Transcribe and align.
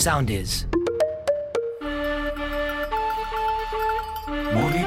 sound 0.00 0.30
is. 0.30 0.64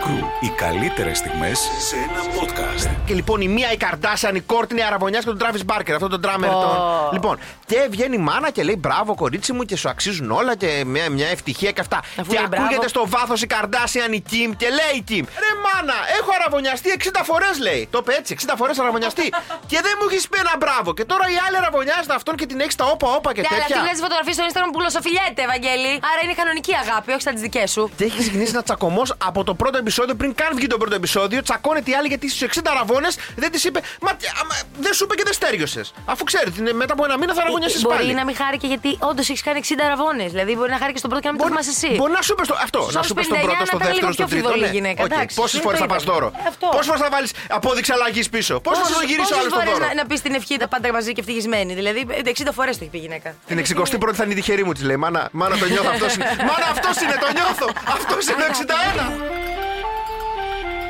Crew. 0.04 0.24
Οι 0.40 0.50
καλύτερες 0.50 1.18
στιγμές 1.18 1.60
σε 1.60 1.96
ένα 1.96 2.22
podcast. 2.40 2.90
Και 3.06 3.14
λοιπόν 3.14 3.42
η 3.42 3.48
μία 3.48 3.72
η 3.72 3.78
Καρδάσιαν, 3.78 4.36
η 4.36 4.40
Κόρτινη 4.42 4.84
Αραβωνιάς 4.84 5.24
και 5.24 5.30
τον 5.30 5.38
Τράβι 5.38 5.64
Μπάρκερ, 5.64 5.96
αυτό 5.96 6.08
τον 6.08 6.22
τράμερ. 6.22 6.50
Ω. 6.50 6.60
Τον... 6.60 6.72
Λοιπόν, 7.14 7.40
και 7.66 7.88
βγαίνει 7.90 8.16
η 8.16 8.20
μάνα 8.20 8.50
και 8.50 8.64
λέει 8.64 8.78
μπράβο 8.80 9.16
κορίτσι 9.16 9.54
μου 9.54 9.64
και 9.64 9.76
σου 9.76 9.90
αξίζουν 9.90 10.32
όλα 10.32 10.56
και 10.56 10.84
μια, 10.86 11.10
μια 11.10 11.28
ευτυχία 11.28 11.72
και 11.72 11.82
αυτά. 11.82 11.98
Αφού 12.20 12.32
και 12.32 12.36
λέει 12.38 12.46
ακούγεται 12.46 12.70
μπράβο. 12.74 12.88
στο 12.88 13.04
βάθος 13.08 13.42
η 13.42 13.48
Καρδάσιαν 13.48 14.12
η 14.14 14.22
Κιμ 14.30 14.52
και 14.62 14.68
λέει 14.70 14.94
η 14.96 15.02
Κιμ 15.02 15.26
Ρε 15.46 15.52
μάνα, 15.66 15.98
έχω 16.20 16.30
αραβωνιαστεί 16.40 16.90
60 17.04 17.22
φορές 17.24 17.60
λέει. 17.60 17.88
Το 17.92 17.98
είπε 18.02 18.14
έτσι, 18.20 18.36
60 18.48 18.54
φορές 18.58 18.80
αραβωνιαστεί. 18.80 19.28
και 19.72 19.80
δεν 19.86 19.94
μου 20.00 20.08
έχεις 20.10 20.28
πει 20.30 20.38
ένα 20.40 20.56
μπράβο. 20.62 20.94
Και 20.94 21.06
τώρα 21.12 21.26
η 21.36 21.38
άλλη 21.48 21.58
αραβωνιάζεται 21.58 22.16
αυτόν 22.20 22.36
και 22.36 22.46
την 22.46 22.60
έχεις 22.60 22.74
στα 22.74 22.86
όπα 22.94 23.08
όπα 23.18 23.30
και 23.34 23.42
Ναι, 23.42 23.48
αλλά 23.52 23.60
τέτοια. 23.60 23.76
τι 23.76 23.82
βλέπει 23.86 24.00
φωτογραφίες 24.06 24.36
στο 24.38 24.44
Instagram 24.50 24.70
που 24.74 24.80
γλωσσοφιλιέται, 24.82 25.42
Ευαγγέλη. 25.48 25.92
Άρα 26.12 26.20
είναι 26.24 26.36
κανονική 26.42 26.74
αγάπη, 26.84 27.10
όχι 27.16 27.24
σαν 27.28 27.34
τις 27.34 27.44
δικές 27.48 27.70
σου. 27.76 27.84
Και 27.98 28.04
έχεις 28.08 28.20
ξεκινήσει 28.26 28.52
ένα 28.58 28.64
τσακωμός 28.68 29.08
από 29.30 29.40
το 29.50 29.54
πρώτο 29.62 29.78
επεισόδιο, 29.78 29.92
πριν 30.18 30.34
καν 30.36 30.52
βγει 30.56 30.68
το 30.68 30.78
πρώτο 30.78 30.96
επεισόδιο. 30.96 31.42
Τσακώνεται 31.42 31.92
η 31.92 31.96
άλλη 31.96 32.08
γιατί 32.08 32.30
στους 32.30 32.42
60 32.42 32.60
αραβώνες 32.74 33.16
δεν 33.36 33.52
της 33.52 33.64
είπε. 33.64 33.80
Μα 34.02 34.12
τι, 34.16 34.26
άμα, 34.42 34.56
δεν 34.80 34.94
σου 34.94 35.04
είπε 35.04 35.16
και 35.16 35.24
δεν 35.24 35.34
στέργιωσε. 35.34 35.82
Αφού 36.06 36.24
ξέρει, 36.24 36.52
την- 36.52 36.76
μετά 36.76 36.94
από 36.94 37.04
ένα 37.06 37.18
μήνα 37.18 37.34
θα 37.34 37.42
αραβωνιάσεις 37.42 37.82
Μπορεί 37.82 37.96
πάλι. 37.98 38.14
να 38.14 38.26
μην 38.26 38.36
χάρηκε 38.36 38.68
γιατί 38.68 38.98
όντως 39.00 39.30
έχεις 39.30 39.42
κάνει 39.44 39.58
60 39.60 39.84
αραβώνες. 39.86 40.30
Δηλαδή 40.32 40.56
μπορεί 40.56 40.70
να 40.76 40.78
χάρηκε 40.78 40.98
στον 40.98 41.10
πρώτο 41.12 41.24
και 41.26 41.30
να 41.32 41.34
μην 41.36 41.44
το 41.44 41.48
θυμάσαι 41.52 41.74
εσύ. 41.78 41.92
Μπορεί 42.02 42.12
να 42.20 42.22
σου 42.22 42.32
είπες 42.34 42.46
στο, 42.50 42.56
αυτό, 42.66 42.80
Στους 42.82 42.94
να 42.96 43.02
σου 43.04 43.12
είπες 43.14 43.26
στον 43.26 43.38
59 43.38 43.42
πρώτο, 43.48 43.60
να 43.60 43.66
στο 43.66 43.78
ήταν 43.78 43.92
λίγο 43.94 44.08
δεύτερο, 44.08 44.14
πιο 44.14 44.28
στον 44.28 44.28
τρίτο. 44.30 44.48
φιδωλή 44.48 44.66
ναι. 44.70 44.76
γυναίκα, 44.78 45.02
Οκ. 45.04 45.12
εντάξει. 45.12 45.36
Πόσες 45.42 45.54
Δεν 45.58 45.62
φορές 45.66 45.80
το 45.80 45.86
θα 45.86 45.92
πας 45.94 46.02
είπατε. 46.04 46.20
δώρο; 46.20 46.28
Ε, 46.46 46.48
αυτό. 46.52 46.66
Πόσες 46.76 46.88
φορές 46.90 47.02
θα 47.06 47.10
βάλεις 47.16 47.32
απόδειξη 47.58 47.92
αλλαγής 47.98 48.28
πίσω; 48.36 48.54
Πόσες 48.68 48.82
φορές 48.84 48.98
θα 49.02 49.06
γυρίσει 49.12 49.32
ο 49.34 49.38
άλλος 49.40 49.52
τον 49.54 49.60
φορές 49.60 49.74
δώρο; 49.74 49.86
να, 49.88 49.94
να 50.00 50.04
πεις 50.10 50.20
την 50.26 50.34
ευχή 50.40 50.56
τα 50.64 50.68
πάντα 50.74 50.88
μαζί 50.98 51.12
και 51.16 51.22
ευτυχισμένη. 51.24 51.72
Δηλαδή 51.80 52.02
60 52.24 52.52
φορές 52.58 52.74
το 52.78 52.82
έχει 52.84 52.92
πει 52.94 53.00
η 53.02 53.06
γυναίκα. 53.06 53.30
Την 53.50 53.58
61η 53.60 54.14
θα 54.20 54.24
είναι 54.24 54.34
η 54.36 54.38
τυχερή 54.40 54.64
μου, 54.68 54.74
της 54.78 54.84
λέει. 54.90 55.00
Μάνα, 55.04 55.22
μάνα 55.40 55.56
το 55.62 55.66
νιώθω, 55.74 55.90
αυτός 55.96 56.12
είναι. 56.16 56.26
Μάνα 56.50 56.68
αυτός 56.76 56.96
είναι, 57.04 57.16
το 57.24 57.30
νιώθω. 57.38 57.68
Αυτός 57.98 58.22
είναι 58.28 58.38
το 58.42 58.46
61. 58.50 59.63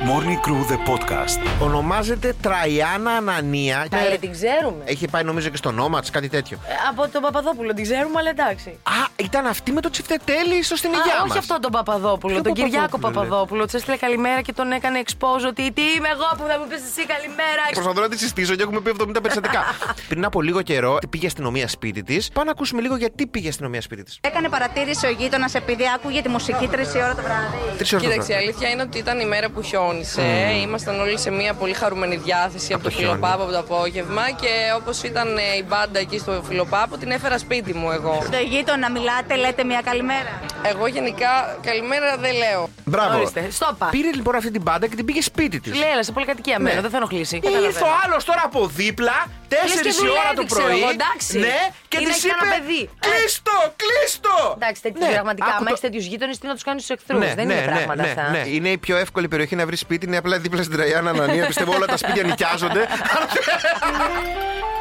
Morning 0.10 0.40
Crew 0.46 0.62
the 0.72 0.78
podcast. 0.90 1.40
Ονομάζεται 1.62 2.36
Τραϊάννα 2.42 3.12
Ανανία. 3.12 3.88
Καλέ, 3.90 4.18
την 4.18 4.32
ξέρουμε. 4.32 4.84
Έχει 4.86 5.08
πάει 5.08 5.24
νομίζω 5.24 5.50
και 5.50 5.58
στο 5.58 5.72
νόμα 5.72 6.02
τη, 6.02 6.12
κάτι 6.12 6.30
τέτοιο. 6.30 6.58
Ε, 6.68 6.72
Από 6.90 7.08
τον 7.12 7.22
Παπαδόπουλο 7.22 7.74
την 7.74 7.84
ξέρουμε, 7.84 8.20
αλλά 8.20 8.30
εντάξει. 8.30 8.70
Α, 8.70 8.92
ήταν 9.16 9.46
αυτή 9.46 9.72
με 9.72 9.82
το 9.82 9.90
τσιφτετέλι 9.90 10.64
στο 10.64 10.76
στην 10.76 10.90
υγειά 10.92 11.14
Α, 11.16 11.20
μας. 11.22 11.30
όχι 11.30 11.38
αυτόν 11.38 11.62
τον 11.62 11.72
Παπαδόπουλο, 11.72 12.34
Ποιο 12.34 12.42
τον 12.44 12.54
Κυριάκο 12.54 12.78
Παπαδόπουλο, 12.88 13.20
λέει; 13.22 13.30
Παπαδόπουλο. 13.30 13.66
Του 13.68 13.76
έστειλε 13.76 13.98
καλημέρα 13.98 14.42
και 14.42 14.54
τον 14.54 14.72
έκανε 14.72 15.02
expose 15.06 15.46
ότι 15.48 15.72
τι 15.72 15.82
είμαι 15.98 16.10
εγώ 16.16 16.28
που 16.38 16.44
θα 16.50 16.60
μου 16.60 16.66
πεις 16.70 16.82
εσύ 16.90 17.06
καλημέρα. 17.06 17.62
Προσπαθώ 17.74 18.02
να 18.02 18.10
τη 18.10 18.18
συστήσω 18.18 18.56
και 18.56 18.62
έχουμε 18.64 18.80
πει 18.80 18.96
70 19.00 19.06
περιστατικά. 19.22 19.62
Πριν 20.10 20.26
από 20.26 20.42
λίγο 20.42 20.62
καιρό 20.62 20.98
πήγε 21.10 21.26
αστυνομία 21.28 21.68
σπίτι 21.68 22.04
της. 22.04 22.30
Πάμε 22.34 22.46
να 22.46 22.52
ακούσουμε 22.52 22.82
λίγο 22.82 22.96
γιατί 22.96 23.28
πήγε 23.28 23.50
αστυνομία 23.50 23.82
σπίτι 23.82 24.04
της. 24.04 24.18
Έκανε 24.22 24.50
παρατήρηση 24.50 25.06
ο 25.06 25.10
γείτονας 25.10 25.56
επειδή 25.56 25.84
άκουγε 25.96 26.22
τη 26.22 26.30
μουσική 26.30 26.70
3 26.72 26.76
η 26.96 27.02
ώρα 27.04 27.16
το 27.16 27.22
βράδυ. 27.22 27.58
Τρεις 27.78 27.94
ώρε 27.94 28.04
Κοίταξε, 28.04 28.32
η 28.32 28.36
αλήθεια 28.36 28.70
είναι 28.70 28.82
ότι 28.82 28.98
ήταν 28.98 29.20
η 29.20 29.26
μέρα 29.26 29.50
που 29.50 29.62
χιόνισε. 29.94 30.52
Ήμασταν 30.62 31.00
όλοι 31.00 31.18
σε 31.20 31.32
μια 31.32 31.54
πολύ 31.54 31.74
χαρούμενη 31.74 32.16
διάθεση 32.16 32.74
από 32.74 32.84
το 32.84 32.90
το 32.90 32.96
χιόνι. 32.96 33.14
φιλοπάπο 33.14 33.44
από 33.44 33.52
το 33.52 33.60
απόγευμα. 33.60 34.32
Και 34.42 34.48
όπως 34.76 35.04
ήταν 35.04 35.38
ε, 35.38 35.42
η 35.58 35.64
μπάντα 35.68 36.00
εκεί 36.00 36.18
στο 36.18 36.44
φιλοπάπο, 36.48 36.98
την 36.98 37.12
έφερα 37.12 37.38
σπίτι 37.38 37.74
μου 37.74 37.92
εγώ. 37.92 38.22
Στο 38.26 38.38
γείτονα 38.38 38.92
μιλάτε, 38.92 39.36
λέτε 39.36 39.64
μια 39.64 39.82
καλημέρα. 39.84 40.42
Εγώ 40.64 40.88
γενικά 40.88 41.58
καλημέρα 41.64 42.18
δεν 42.18 42.34
λέω. 42.36 42.70
Μπράβο. 42.86 43.18
Ορίστε, 43.18 43.48
στόπα. 43.52 43.86
Πήρε 43.92 44.12
λοιπόν 44.14 44.36
αυτή 44.36 44.52
την 44.52 44.62
μπάντα 44.62 44.88
και 44.88 44.96
την 44.96 45.06
πήγε 45.06 45.22
σπίτι 45.22 45.60
της. 45.60 45.74
Σου 45.76 45.80
λέει, 45.82 45.92
έλα 45.92 46.04
σε 46.04 46.12
πολυκατοικία 46.12 46.60
μένω, 46.60 46.82
δεν 46.82 46.90
θα 46.90 46.98
ενοχλήσει. 46.98 47.36
Ήρθε 47.36 47.48
ο 47.48 47.52
Καταλαβαίνω. 47.52 47.86
άλλο 48.06 48.18
τώρα 48.26 48.42
από 48.46 48.68
δίπλα, 48.68 49.18
4 49.50 49.54
Λες 49.68 49.82
και 49.82 49.90
η 49.90 50.10
ώρα 50.22 50.34
το 50.36 50.44
δουλεύει, 50.44 50.46
ξέρω 50.46 50.66
πρωί. 50.68 50.80
εγώ, 50.80 50.90
εντάξει. 50.90 51.40
Ναι, 51.40 51.58
και 51.88 51.98
Είναι 52.02 52.10
της 52.12 52.22
και 52.22 52.30
ένα 52.36 52.44
είπε. 52.48 52.56
παιδί. 52.66 52.82
Κλείστο, 53.06 53.56
κλείστο! 53.82 54.36
Εντάξει, 54.58 54.82
τέτοιου 54.82 55.06
Ναι, 55.06 55.12
πραγματικά. 55.18 55.46
άκου 55.46 55.56
Άμα 55.56 55.66
το- 55.66 55.72
έχεις 55.74 55.84
τέτοιους 55.88 56.06
γείτονες, 56.12 56.38
τι 56.40 56.46
να 56.48 56.54
τους 56.58 56.64
κάνεις 56.68 56.84
στους 56.84 56.96
εχθρούς; 56.98 57.20
Ναι, 57.20 57.34
Δεν 57.40 57.46
ναι, 57.48 57.54
είναι 57.54 57.62
ναι, 57.62 57.68
πράγματα 57.68 58.02
ναι, 58.04 58.10
αυτά. 58.10 58.24
ναι. 58.36 58.44
Είναι 58.56 58.70
η 58.70 58.78
πιο 58.86 58.96
εύκολη 58.98 59.28
περιοχή 59.28 59.56
να 59.56 59.66
βρεις 59.66 59.83
σπίτι, 59.84 60.06
είναι 60.06 60.18
απλά 60.18 60.38
δίπλα 60.40 60.64
στην 60.64 60.76
Τραγιάννα 60.76 61.10
Ανανία. 61.10 61.46
Πιστεύω 61.46 61.74
όλα 61.76 61.86
τα 61.86 61.98
σπίτια 61.98 62.24
νοικιάζονται. 62.24 62.88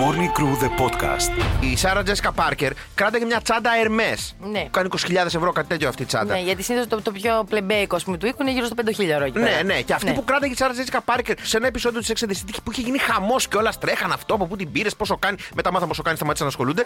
Morning 0.00 0.30
Crew 0.38 0.54
the 0.64 0.70
podcast. 0.82 1.30
Η 1.60 1.76
Σάρα 1.76 2.02
Τζέσικα 2.02 2.32
Πάρκερ 2.32 2.72
κράταγε 2.94 3.24
μια 3.24 3.40
τσάντα 3.40 3.70
Hermes. 3.84 4.34
Ναι. 4.50 4.60
Που 4.60 4.70
κάνει 4.70 4.88
20.000 5.08 5.12
ευρώ, 5.26 5.52
κάτι 5.52 5.68
τέτοιο 5.68 5.88
αυτή 5.88 6.02
η 6.02 6.04
τσάντα. 6.06 6.34
Ναι, 6.34 6.40
γιατί 6.40 6.62
συνήθως 6.62 6.88
το, 6.88 7.02
το 7.02 7.10
πιο 7.12 7.44
πλεμπέικο 7.48 7.96
ας 7.96 8.04
πούμε, 8.04 8.16
του 8.16 8.26
οίκου 8.26 8.42
είναι 8.42 8.50
γύρω 8.52 8.66
στο 8.66 8.74
5.000 8.84 9.08
ευρώ. 9.08 9.24
εκεί 9.24 9.38
Ναι, 9.38 9.44
πέρα. 9.48 9.62
ναι. 9.62 9.80
Και 9.80 9.92
αυτή 9.92 10.12
που 10.12 10.24
κράταγε 10.24 10.52
η 10.52 10.56
Σάρα 10.56 10.72
Τζέσικα 10.72 11.00
Πάρκερ 11.00 11.36
σε 11.42 11.56
ένα 11.56 11.66
επεισόδιο 11.66 12.00
της 12.00 12.12
Sex 12.12 12.24
and 12.24 12.28
the 12.28 12.32
City 12.34 12.54
που 12.64 12.72
είχε 12.72 12.80
γίνει 12.80 12.98
χαμός 12.98 13.48
και 13.48 13.56
όλα 13.56 13.72
τρέχαν 13.80 14.12
αυτό 14.12 14.34
από 14.34 14.46
πού 14.46 14.56
την 14.56 14.72
πήρες, 14.72 14.96
πόσο 14.96 15.16
κάνει. 15.16 15.36
Μετά 15.54 15.70
μάθαμε 15.72 15.88
πόσο 15.88 16.02
κάνει, 16.02 16.16
σταμάτησαν 16.16 16.46
να 16.46 16.52
ασχολούνται. 16.52 16.84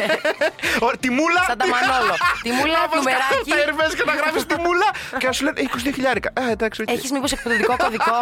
Ω, 0.86 0.90
Τη 1.00 1.10
μούλα. 1.10 1.42
Σαν 1.46 1.58
τα 1.58 1.66
Μανόλο. 1.68 2.14
Τη 2.42 2.50
μούλα, 2.50 2.78
Να 2.78 2.88
βάζεις 2.88 3.04
νουμεράκι. 3.04 3.50
Τα 3.50 3.56
Hermes 3.64 3.94
και 3.96 4.04
να 4.06 4.14
γράφεις 4.14 4.46
τη 4.46 4.54
μούλα 4.64 4.88
και 5.18 5.26
να 5.26 5.32
σου 5.32 5.44
λένε 5.44 5.60
22 5.74 5.90
χιλιάρικα. 5.94 6.28
Α, 6.40 6.50
εντάξει, 6.50 6.82
οκ. 6.82 6.90
Έχεις 6.90 7.10
μήπως 7.10 7.32
εκπαιδευτικό 7.32 7.76
κωδικό; 7.76 8.18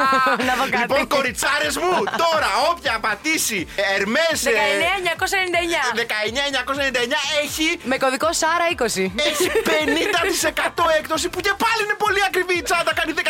να 0.48 0.52
δω 0.58 0.64
κάτι. 0.70 0.76
Λοιπόν, 0.80 1.06
κοριτσάρες 1.08 1.76
μου, 1.76 1.92
τώρα 2.22 2.50
όποια 2.70 2.98
πατήσει 3.00 3.51
Hermes. 3.60 4.40
19.999. 4.48 5.96
19.999 5.96 7.42
έχει 7.44 7.78
Με 7.84 7.96
κωδικό 7.98 8.32
Σάρα 8.32 8.66
20. 8.76 8.84
έχει 9.30 9.46
50% 9.54 10.84
έκπτωση 10.98 11.28
που 11.28 11.40
και 11.40 11.52
πάλι 11.64 11.80
είναι 11.84 11.94
πολύ 11.98 12.20
ακριβή 12.26 12.54
η 12.58 12.62
τσάντα. 12.62 12.92
Κάνει 12.94 13.12
10.000 13.16 13.22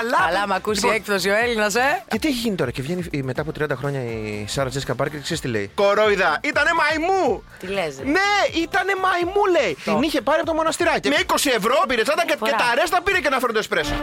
αλλά. 0.00 0.18
Αλλά 0.28 0.46
με 0.46 0.54
ακούσει 0.54 0.80
Λοιπόν, 0.80 0.94
έκπτωση 0.96 1.28
ο 1.30 1.36
Έλληνας, 1.44 1.74
ε. 1.74 2.02
Και 2.10 2.18
τι 2.18 2.28
έχει 2.28 2.36
γίνει 2.36 2.56
τώρα 2.56 2.70
και 2.70 2.82
βγαίνει 2.82 3.04
η- 3.10 3.22
μετά 3.22 3.40
από 3.42 3.52
30 3.52 3.76
χρόνια 3.80 4.00
η 4.04 4.44
Σάρα 4.48 4.68
Τζέσικα 4.68 4.94
Πάρκερ 4.94 5.16
και 5.18 5.24
ξέρεις 5.24 5.42
τι 5.42 5.48
λέει; 5.48 5.70
Κορόιδα, 5.74 6.38
ήτανε 6.42 6.70
μαϊμού! 6.80 7.44
Τι 7.60 7.66
λες, 7.66 7.94
ρε. 7.98 8.04
Ναι, 8.10 8.30
ήτανε 8.62 8.92
μαϊμού 9.04 9.42
λέει. 9.56 9.76
Την 9.84 10.02
είχε 10.02 10.20
πάρει 10.20 10.38
από 10.40 10.48
το 10.50 10.54
μοναστηράκι. 10.54 11.08
Με 11.08 11.16
20 11.26 11.34
ευρώ 11.56 11.76
πήρε 11.88 12.02
τσάντα 12.02 12.22
και, 12.22 12.32
και 12.32 12.36
Φορά. 12.38 12.56
τα 12.56 12.74
ρέστα 12.74 13.02
πήρε 13.02 13.18
και 13.20 13.26
ένα 13.26 13.38
φέρνο 13.38 13.58
εσπρέσο. 13.58 13.94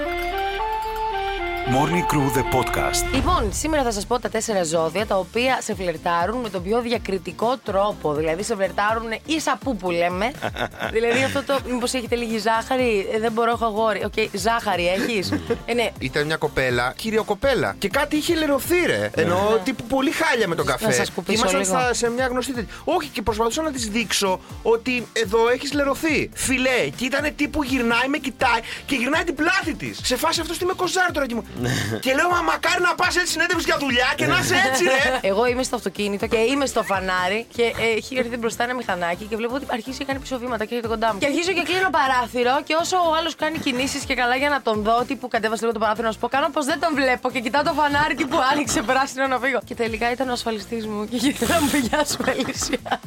Morning 1.76 2.06
Crew 2.14 2.38
the 2.38 2.44
podcast. 2.56 3.14
Λοιπόν, 3.14 3.50
σήμερα 3.54 3.84
θα 3.84 3.92
σας 3.92 4.06
πω 4.06 4.20
τα 4.20 4.30
τέσσερα 4.30 4.64
ζώδια 4.64 5.06
τα 5.06 5.18
οποία 5.18 5.60
σε 5.62 5.76
φλερτάρουν 5.76 6.40
με 6.40 6.50
τον 6.50 6.64
πιο 6.64 6.82
διακριτικό 6.82 7.58
τρόπο. 7.64 8.14
Δηλαδή, 8.14 8.44
σε 8.44 8.56
φλερτάρουν 8.56 9.04
ίσα 9.26 9.58
που 9.64 9.76
που 9.76 9.92
λέμε. 9.92 10.32
δηλαδή, 10.96 11.24
αυτό 11.24 11.44
το. 11.44 11.60
Μήπως 11.70 11.94
έχετε 11.94 12.16
λίγη 12.16 12.38
ζάχαρη; 12.38 13.08
Ε, 13.14 13.20
δεν 13.20 13.32
μπορώ, 13.32 13.52
έχω 13.52 13.66
αγόρι. 13.66 14.04
Οκ, 14.06 14.14
ζάχαρη 14.34 14.88
έχεις. 14.88 15.32
ε, 15.66 15.74
ναι. 15.74 15.90
Ήταν 16.00 16.26
μια 16.26 16.36
κοπέλα, 16.36 16.94
κύριο 16.98 17.24
κοπέλα. 17.24 17.76
Και 17.80 17.90
κάτι 17.90 18.16
είχε 18.16 18.36
λερωθεί, 18.36 18.86
ρε. 18.86 19.10
Εννοώ 19.16 19.58
τύπου 19.64 19.84
πολύ 19.84 20.12
χάλια 20.12 20.48
με 20.48 20.56
τον 20.56 20.66
καφέ. 20.66 20.88
Ναι. 20.88 20.94
σκουπίσω 20.94 21.38
Ήμασταν 21.40 21.62
λίγο. 21.62 21.74
στα- 21.80 21.94
σε 21.94 22.10
μια 22.10 22.28
γνωστή 22.28 22.54
τέτοια. 22.54 22.74
Όχι, 22.84 23.10
και 23.10 23.22
προσπαθούσα 23.22 23.62
να 23.62 23.72
της 23.72 23.88
δείξω 23.90 24.40
ότι 24.62 25.08
εδώ 25.14 25.50
έχεις 25.50 25.74
λερωθεί. 25.74 26.30
Φιλέ, 26.34 26.90
και 26.96 27.06
ήταν 27.06 27.36
τύπου 27.36 27.64
γυρνάει, 27.64 28.08
με 28.08 28.18
κοιτάει 28.18 28.60
και 28.86 28.96
γυρνάει 28.96 29.24
την 29.24 29.36
πλάτη 29.36 29.74
της. 29.74 30.00
Σε 30.04 30.16
φάση 30.16 30.42
αυτός 30.42 30.58
τι 30.58 30.66
με 30.66 30.74
κοζάρει 30.74 31.12
τώρα 31.14 31.26
και 31.28 31.36
μου. 31.36 31.46
και 32.06 32.14
λέω, 32.14 32.30
Μα 32.30 32.42
μακάρι 32.42 32.82
να 32.82 32.96
πας 32.96 33.16
έτσι 33.16 33.32
συνέντευξη 33.32 33.66
για 33.66 33.78
δουλειά 33.80 34.10
και 34.16 34.26
να 34.26 34.38
είσαι 34.40 34.56
έτσι, 34.68 34.84
ρε. 34.84 35.20
Εγώ 35.32 35.46
είμαι 35.46 35.64
στο 35.64 35.76
αυτοκίνητο 35.76 36.28
και 36.28 36.38
είμαι 36.38 36.66
στο 36.66 36.84
φανάρι 36.84 37.46
και 37.56 37.64
ε, 37.64 37.98
έχει 37.98 38.18
έρθει 38.18 38.38
μπροστά 38.38 38.64
ένα 38.64 38.74
μηχανάκι 38.74 39.26
και 39.26 39.36
βλέπω 39.36 39.56
ότι 39.56 39.66
αρχίζει 39.70 39.98
και 39.98 40.06
κάνει 40.06 40.20
πίσω 40.20 40.38
βήματα 40.40 40.66
και 40.66 40.76
έρχεται 40.76 40.94
κοντά 40.94 41.14
μου. 41.14 41.20
Και 41.20 41.26
αρχίζω 41.26 41.52
και 41.52 41.64
κλείνω 41.70 41.90
παράθυρο 41.90 42.62
και 42.64 42.76
όσο 42.82 42.98
ο 42.98 43.16
άλλος 43.20 43.36
κάνει 43.36 43.58
κινήσεις 43.58 44.04
και 44.04 44.14
καλά 44.14 44.36
για 44.36 44.50
να 44.50 44.62
τον 44.62 44.84
δω, 44.84 45.04
τύπου 45.08 45.28
κατέβασε 45.28 45.62
λίγο 45.62 45.74
το 45.74 45.80
παράθυρο 45.80 46.08
να 46.08 46.14
σου 46.14 46.20
πω, 46.20 46.28
κάνω 46.28 46.50
πως 46.50 46.66
δεν 46.66 46.80
τον 46.80 46.94
βλέπω 46.94 47.32
και 47.32 47.40
κοιτάω 47.40 47.64
το 47.64 47.74
φανάρι 47.74 48.16
τύπου 48.16 48.38
άνοιξε 48.52 48.82
πράσινο 48.82 49.28
να 49.28 49.40
φύγω. 49.40 49.60
Και 49.66 49.76
τελικά 49.76 50.12
ήταν 50.12 50.30
ο 50.30 50.32
ασφαλιστής 50.32 50.88
μου 50.88 51.08
και 51.08 51.16
ήθελα 51.28 51.54
να 51.56 51.62
μου 51.62 51.70
πει 51.70 51.78
γεια 51.78 52.06
σου, 52.06 52.18
Ελίσια. 52.26 53.02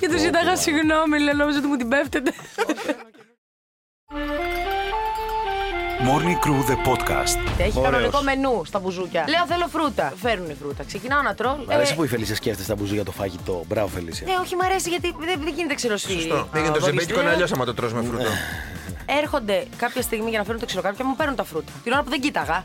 και 0.00 0.08
του 0.08 0.18
ζητάγα 0.18 0.56
συγγνώμη, 0.56 1.18
λέω, 1.18 1.34
νόμιζα 1.34 1.58
ότι 1.58 1.66
μου 1.66 1.76
την 1.76 1.88
πέφτετε. 1.88 2.32
Morning 6.08 6.38
Crew 6.44 6.60
the 6.70 6.76
podcast. 6.88 7.36
Έχει 7.58 7.78
Ωραίος. 7.78 7.90
κανονικό 7.90 8.22
μενού 8.22 8.64
στα 8.64 8.78
μπουζούκια. 8.78 9.24
Λέω 9.28 9.46
θέλω 9.46 9.66
φρούτα. 9.72 10.12
Φέρνουν 10.22 10.56
φρούτα. 10.60 10.84
Ξεκινάω 10.84 11.22
να 11.22 11.34
τρώω. 11.34 11.56
Μ' 11.56 11.70
αρέσει 11.70 11.92
ε, 11.92 11.96
που 11.96 12.04
η 12.04 12.06
Φελίσια 12.06 12.34
σκέφτεται 12.34 12.64
στα 12.64 12.74
μπουζούκια 12.74 13.04
το 13.04 13.12
φαγητό. 13.12 13.64
Μπράβο, 13.68 13.88
Φελίσια. 13.88 14.26
Ναι, 14.26 14.34
όχι, 14.42 14.56
μ' 14.56 14.62
αρέσει 14.62 14.88
γιατί 14.88 15.14
δεν, 15.20 15.40
δεν 15.44 15.52
γίνεται 15.56 15.74
ξηροσφύρι. 15.74 16.20
Σωστό. 16.20 16.48
Πήγαινε 16.52 16.72
το 16.78 16.84
ζεμπέκικο 16.84 17.20
είναι 17.20 17.30
αλλιώ 17.30 17.46
άμα 17.54 17.64
το 17.64 17.74
τρως 17.74 17.92
με 17.92 18.02
φρούτο. 18.02 18.30
Έρχονται 19.22 19.66
κάποια 19.76 20.02
στιγμή 20.02 20.28
για 20.30 20.38
να 20.38 20.44
φέρουν 20.44 20.60
το 20.60 20.66
ξυλοκάρπιο 20.66 20.98
και 21.04 21.08
μου 21.10 21.16
παίρνουν 21.16 21.36
τα 21.36 21.44
φρούτα. 21.44 21.72
Την 21.84 21.92
ώρα 21.92 22.02
που 22.02 22.10
δεν 22.10 22.20
κοίταγα. 22.20 22.62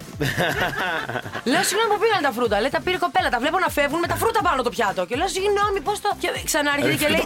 λέω 1.51 1.63
συγγνώμη 1.69 1.89
που 1.93 1.99
πήγαν 2.03 2.21
τα 2.27 2.31
φρούτα; 2.31 2.59
Λέει 2.59 2.69
τα 2.69 2.81
πήρε 2.81 2.95
η 2.95 2.99
κοπέλα. 2.99 3.29
Τα 3.29 3.39
βλέπω 3.39 3.59
να 3.59 3.69
φεύγουν 3.69 3.99
με 3.99 4.07
τα 4.07 4.15
φρούτα 4.15 4.41
πάνω 4.41 4.61
το 4.63 4.69
πιάτο. 4.69 5.05
Και 5.05 5.15
λέω 5.15 5.27
συγγνώμη, 5.27 5.79
πώς 5.87 6.01
το. 6.01 6.09
Και 6.19 6.29
ξανάρχεται 6.49 6.95
και 6.95 7.07
λέει. 7.13 7.23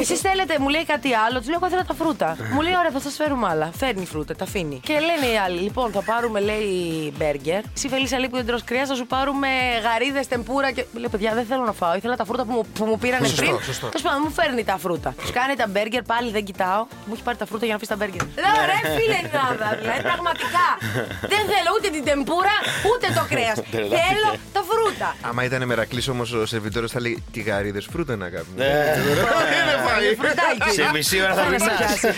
Εσείς 0.00 0.20
θέλετε, 0.20 0.58
μου 0.58 0.68
λέει 0.68 0.84
κάτι 0.84 1.10
άλλο. 1.14 1.36
Τους 1.38 1.48
λέω 1.48 1.58
εγώ 1.60 1.66
ήθελα 1.66 1.84
τα 1.84 1.94
φρούτα. 1.94 2.36
μου 2.54 2.60
λέει 2.60 2.74
ωραία, 2.80 2.90
θα 2.90 3.00
σας 3.00 3.14
φέρουμε 3.14 3.46
άλλα. 3.48 3.70
Φέρνει 3.76 4.06
φρούτα, 4.06 4.34
τα 4.36 4.44
αφήνει. 4.44 4.80
Και 4.88 4.92
λένε 5.08 5.26
οι 5.32 5.36
άλλοι, 5.44 5.60
λοιπόν, 5.60 5.92
θα 5.92 6.02
πάρουμε, 6.02 6.40
λέει, 6.40 7.12
μπέργκερ. 7.18 7.60
Εσύ 7.76 7.88
Φελίσσα 7.88 8.18
λέει 8.18 8.28
που 8.28 8.36
δεν 8.36 8.46
τρως 8.46 8.64
κρέας, 8.64 8.88
θα 8.88 8.94
σου 8.94 9.06
πάρουμε 9.06 9.48
γαρίδες, 9.84 10.26
τεμπούρα. 10.28 10.70
Και 10.70 10.84
λέω, 10.92 11.08
παιδιά, 11.08 11.34
δεν 11.34 11.44
θέλω 11.44 11.64
να 11.64 11.72
φάω. 11.72 11.94
Ήθελα 11.96 12.16
τα 12.16 12.24
φρούτα 12.24 12.44
που 12.44 12.52
μου, 12.52 12.62
που 12.74 12.84
μου 12.84 12.98
πήραν 12.98 13.20
Σωστό, 13.26 13.42
πριν. 13.42 13.62
σωστό. 13.62 13.86
Τέλος 13.86 14.02
πάντων, 14.06 14.20
μου 14.24 14.30
φέρνει 14.30 14.64
τα 14.64 14.76
φρούτα. 14.78 15.14
Τους 15.20 15.30
κάνει 15.30 15.54
τα 15.56 15.66
μπέργκερ, 15.68 16.02
πάλι 16.02 16.30
δεν 16.30 16.44
κοιτάω. 16.44 16.86
Μου 17.06 17.12
έχει 17.12 17.22
πάρει 17.22 17.36
τα 17.38 17.46
φρούτα 17.46 17.64
για 17.66 17.74
να 17.74 17.76
αφήσει 17.80 17.90
τα 17.90 17.96
μπέργκερ. 17.96 18.20
Λέω, 18.44 18.61
ρε 18.70 18.78
φίλε 18.96 19.20
Νάδα, 19.34 19.68
δηλαδή 19.80 20.02
πραγματικά. 20.02 20.66
δεν 21.32 21.42
θέλω 21.52 21.68
ούτε 21.76 21.88
την 21.96 22.04
τεμπούρα, 22.08 22.56
ούτε 22.90 23.06
το 23.18 23.22
κρέας. 23.32 23.58
θέλω 23.98 24.28
τα 24.52 24.60
φρούτα. 24.68 25.08
Άμα 25.28 25.44
ήταν 25.44 25.60
μερακλής 25.66 26.08
όμως 26.08 26.32
ο 26.32 26.46
σερβιτόρος 26.46 26.90
θα 26.90 27.00
λέει 27.00 27.22
τι 27.32 27.40
γαρίδες 27.40 27.86
φρούτα 27.92 28.16
να 28.16 28.28
κάνουμε. 28.34 28.54
Ναι. 28.56 28.64
Είναι 29.56 29.76
φαΐ, 29.86 30.10
Φρουτάκι. 30.20 30.70
Σε 30.74 30.90
μισή 30.92 31.22
ώρα 31.22 31.34
θα 31.34 31.42
Φάνε 31.42 31.56
να 31.56 31.64
σε 31.64 31.70
πεινάς. 31.76 32.00
πιάσει. 32.00 32.14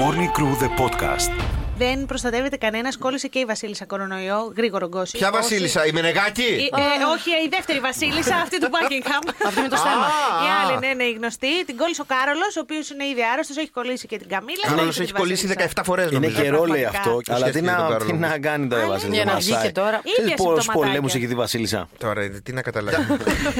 Morning 0.00 0.30
Crew 0.36 0.52
the 0.62 0.70
podcast. 0.82 1.59
Δεν 1.82 2.06
προστατεύεται 2.06 2.56
κανένας. 2.56 2.96
Κόλλησε 2.98 3.28
και 3.28 3.38
η 3.38 3.44
Βασίλισσα 3.44 3.84
κορονοϊό. 3.92 4.52
Γρήγορο 4.56 4.86
γκόσι. 4.88 5.16
Ποια 5.18 5.28
Όσοι- 5.30 5.40
Βασίλισσα, 5.40 5.86
η 5.86 5.92
Μενεγάκη. 5.92 6.42
Ε, 6.42 6.80
ε, 7.00 7.04
όχι, 7.14 7.30
η 7.46 7.48
δεύτερη 7.56 7.78
Βασίλισσα, 7.88 8.36
αυτή 8.36 8.60
του 8.60 8.68
Buckingham. 8.74 9.22
Αυτή 9.48 9.60
με 9.60 9.68
το 9.68 9.76
στέμμα. 9.76 10.06
Η 10.46 10.48
άλλη, 10.60 10.74
ναι, 10.84 10.90
ναι, 11.00 11.04
η 11.04 11.12
γνωστή. 11.18 11.64
Την 11.68 11.76
κόλλησε 11.76 12.00
ο 12.00 12.08
Κάρολος, 12.14 12.52
ο 12.56 12.60
οποίος 12.66 12.90
είναι 12.90 13.04
ήδη 13.12 13.22
άρρωστος, 13.32 13.56
έχει 13.56 13.70
κολλήσει 13.78 14.06
και 14.06 14.18
την 14.18 14.28
Καμίλα. 14.34 14.64
Κάρολος 14.66 14.86
και 14.86 14.92
την 14.92 15.02
έχει 15.02 15.12
κολλήσει 15.22 15.46
Βασίλισσα. 15.46 15.82
17 15.82 15.84
φορές 15.88 16.06
Είναι 16.10 16.18
νομίζω. 16.18 16.42
καιρό 16.42 16.64
λέει 16.72 16.82
Πραγματικά. 16.82 16.98
αυτό. 16.98 17.10
Το 17.26 17.32
Αλλά 17.34 17.44
τι 17.46 17.50
σκέφτηκε 17.50 17.74
τον 17.74 17.84
να, 17.84 17.90
Κάρολο. 17.92 18.10
τι 18.10 18.16
να 18.26 18.38
κάνει 18.48 18.64
τώρα 18.72 18.82
η 18.82 18.84
Α, 18.84 18.88
Βασίλισσα. 18.94 19.16
Για 19.18 19.24
να 19.24 19.32
μασάει. 19.32 19.52
βγει 19.58 19.66
και 19.66 19.72
τώρα. 19.80 19.98
Ξέρεις 20.04 20.18
Ίδια 20.22 20.34
πόσους 20.36 20.52
συμπτωματάκια. 20.64 20.86
πολέμους 20.88 21.12
έχει 21.16 21.26
τη 21.32 21.36
Βασίλισσα. 21.44 21.80
Τώρα, 22.04 22.20
ε, 22.20 22.28
τι 22.28 22.52
να 22.58 22.62
καταλάβει. 22.68 22.96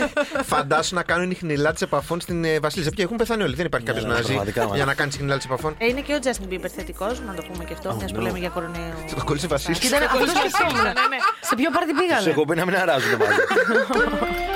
Φαντάσου 0.52 0.94
να 0.94 1.02
κάνουν 1.10 1.36
χνηλά 1.36 1.70
της 1.72 1.82
επαφών 1.82 2.18
στην 2.20 2.44
ε, 2.44 2.58
Βασίλισσα. 2.66 2.90
Πια 2.94 3.04
έχουν 3.04 3.16
πεθάνει 3.16 3.42
όλοι. 3.42 3.54
Δεν 3.60 3.66
υπάρχει 3.66 3.86
κάποιος 3.86 4.04
ναι, 4.04 4.12
να 4.12 4.16
ζει 4.20 4.26
πραγματικά, 4.26 4.60
για 4.64 4.78
μα. 4.78 4.84
να 4.84 4.94
κάνει 4.94 5.10
χνηλά 5.12 5.36
της 5.36 5.44
επαφών. 5.44 5.74
Ε, 5.78 5.86
Είναι 5.86 6.00
και 6.00 6.12
ο 6.14 6.18
Justin 6.24 6.46
Bieber 6.52 6.68
θετικός, 6.76 7.20
να 7.26 7.34
το 7.34 7.42
πούμε 7.52 7.64
και 7.64 7.72
αυτό, 7.72 7.94
μια 7.94 8.08
που 8.12 8.20
λέμε 8.20 8.38
για 8.38 8.48
κορονοϊό. 8.48 8.94
Το 9.16 9.24
κολλήσει 9.24 9.44
η 9.44 9.48
Βασίλισσα. 9.48 9.82
Κοίτα, 9.82 9.96
αυτός 9.96 10.28
σκεφτόμουν. 10.30 10.86
Σε 11.40 11.54
ποιο 11.54 11.70
πάρτι 11.70 11.90
Τους 11.90 12.00
πήγανε; 12.00 12.30
έχω 12.30 12.44
πει 12.44 12.56
να 12.56 12.64
μην 12.64 12.76
αράζουν 12.76 13.10
μαζί. 13.18 14.48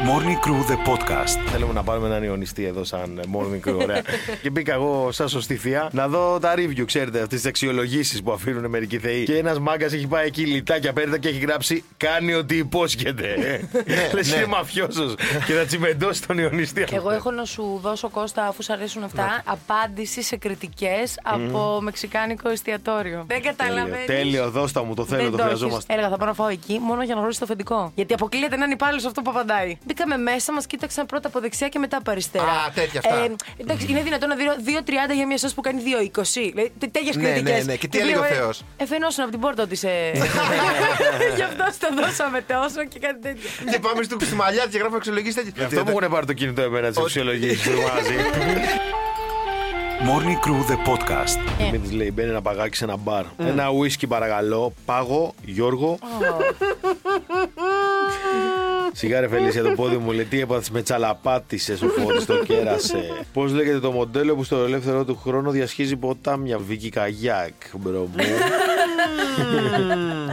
Morning 0.00 0.38
Crew 0.44 0.64
the 0.70 0.76
podcast. 0.90 1.50
Θέλουμε 1.50 1.72
να 1.72 1.82
πάρουμε 1.82 2.06
έναν 2.06 2.22
ιονιστή 2.22 2.64
εδώ 2.64 2.84
σαν 2.84 3.20
morning 3.32 3.68
crew, 3.68 3.78
ωραία. 3.82 4.02
και 4.42 4.50
μπήκα 4.50 4.72
εγώ 4.72 5.12
σαν 5.12 5.28
σωστή 5.28 5.56
θεία 5.56 5.88
να 5.92 6.08
δω 6.08 6.38
τα 6.38 6.54
review, 6.56 6.84
ξέρετε, 6.86 7.20
αυτές 7.20 7.40
τις 7.40 7.48
αξιολογήσεις 7.48 8.22
που 8.22 8.32
αφήνουν 8.32 8.66
μερικοί 8.70 8.98
θεοί. 8.98 9.24
Και 9.24 9.36
ένας 9.36 9.58
μάγκας 9.58 9.92
έχει 9.92 10.06
πάει 10.06 10.26
εκεί 10.26 10.46
λιτάκια 10.46 10.92
πέρτα 10.92 11.18
και 11.18 11.28
έχει 11.28 11.38
γράψει 11.38 11.84
Κάνει 11.96 12.34
ό,τι 12.34 12.56
υπόσχεται. 12.56 13.26
Λες 14.14 14.30
ναι. 14.30 14.36
είναι 14.36 14.46
μαφιόσο 14.46 15.14
και 15.46 15.52
θα 15.52 15.64
τσιμεντώσει 15.64 16.26
τον 16.26 16.38
ιονιστή. 16.38 16.82
αυτό. 16.82 16.96
Εγώ 16.96 17.10
έχω 17.10 17.30
να 17.30 17.44
σου 17.44 17.78
δώσω 17.82 18.08
Κώστα, 18.08 18.46
αφού 18.46 18.62
σου 18.62 18.72
αρέσουν 18.72 19.02
αυτά, 19.02 19.42
απάντηση 19.44 20.22
σε 20.22 20.36
κριτικές 20.36 21.20
από 21.22 21.78
μεξικάνικο 21.82 22.48
εστιατόριο. 22.48 23.24
Δεν 23.26 23.42
Τέλειο, 23.42 23.54
καταλαβαίνεις. 23.56 24.06
τέλειο, 24.06 24.50
δώστα 24.50 24.84
μου, 24.84 24.94
το 24.94 25.04
θέλω, 25.04 25.30
το 25.30 25.42
χρειαζόμαστε. 25.42 25.92
Έλεγα, 25.92 26.08
θα 26.08 26.16
πάω 26.16 26.28
να 26.28 26.34
φάω 26.34 26.48
εκεί 26.48 26.78
μόνο 26.78 27.02
για 27.02 27.12
να 27.12 27.18
γνωρίσει 27.18 27.38
το 27.38 27.44
αφεντικό. 27.44 27.92
Γιατί 27.94 28.14
αποκλείεται 28.14 28.56
να 28.56 28.64
είναι 28.64 28.74
υπάλληλος 28.74 29.04
αυτό 29.04 29.22
που 29.22 29.30
απαντάει. 29.30 29.78
Μπήκαμε 29.88 30.16
μέσα, 30.16 30.52
μας 30.52 30.66
κοίταξαν 30.66 31.06
πρώτα 31.06 31.28
από 31.28 31.40
δεξιά 31.40 31.68
και 31.68 31.78
μετά 31.78 31.96
από 31.96 32.10
αριστερά. 32.10 32.44
Α, 32.44 32.70
τέτοια 32.74 33.00
αυτά. 33.04 33.26
εντάξει, 33.56 33.86
είναι 33.90 34.02
δυνατόν 34.02 34.28
να 34.28 34.34
δίνω 34.34 34.52
2,30 34.64 35.14
για 35.14 35.26
μια 35.26 35.38
σώση 35.38 35.54
που 35.54 35.60
κάνει 35.60 35.82
2,20. 35.84 36.22
Δηλαδή, 36.32 36.72
τέτοιες 36.90 37.16
Ναι, 37.16 37.22
κριτικές. 37.22 37.66
ναι, 37.66 37.72
ναι. 37.72 37.76
Και 37.76 37.88
τι 37.88 37.98
έλεγε 37.98 38.18
ο 38.18 38.22
Θεός; 38.22 38.62
Εφαινόσουν 38.76 39.22
από 39.22 39.30
την 39.32 39.40
πόρτα 39.40 39.62
ότι 39.62 39.74
σε. 39.76 39.88
Γι' 41.36 41.42
αυτό 41.42 41.64
στο 41.72 41.88
δώσαμε 41.94 42.40
τόσο 42.40 42.84
και 42.88 42.98
κάτι 42.98 43.20
τέτοιο. 43.20 43.48
Και 43.70 43.78
πάμε 43.78 44.02
στο- 44.02 44.16
στη 44.20 44.34
μαλλιά 44.34 44.62
της 44.62 44.72
και 44.72 44.78
γράφω 44.78 44.96
αξιολογήσεις 44.96 45.34
τέτοια. 45.34 45.52
Γι' 45.56 45.64
αυτό 45.64 45.90
μου 45.90 45.98
έχουν 45.98 46.10
πάρει 46.12 46.26
το 46.26 46.32
κινητό 46.32 46.62
εμένα 46.62 46.90
τι 46.92 47.00
αξιολογήσεις 47.00 47.62
που 47.70 47.80
μαζί. 47.94 48.14
Morning 50.08 50.38
Crew 50.46 50.70
the 50.70 50.92
podcast. 50.92 51.68
Μην 51.72 51.82
της 51.82 51.92
λέει: 51.92 52.10
Μπαίνει 52.14 52.30
ένα 52.30 52.42
παγάκι 52.42 52.76
σε 52.76 52.84
ένα 52.84 52.96
μπαρ. 52.96 53.24
Ένα 53.38 53.68
ουίσκι 53.70 54.06
παρακαλώ. 54.06 54.72
Πάγο, 54.84 55.34
Γιώργο. 55.44 55.98
Σιγά 58.98 59.20
ρε 59.20 59.28
Φελίσια 59.28 59.62
το 59.62 59.70
πόδι 59.70 59.96
μου 59.96 60.12
λέει 60.12 60.24
τι 60.24 60.40
έπαθες 60.40 60.70
με 60.70 60.82
τσαλαπάτησες 60.82 61.78
σου 61.78 61.88
φώτης 61.88 62.26
το 62.26 62.44
κέρασε. 62.44 63.24
Πώς 63.32 63.52
λέγεται 63.52 63.78
το 63.78 63.90
μοντέλο 63.90 64.34
που 64.34 64.44
στο 64.44 64.56
ελεύθερο 64.56 65.04
του 65.04 65.16
χρόνο 65.16 65.50
διασχίζει 65.50 65.96
ποτάμια 65.96 66.58
Βίκυ 66.58 66.88
Καγιάκ 66.88 67.52
μπρο 67.76 67.98
μου. 67.98 68.14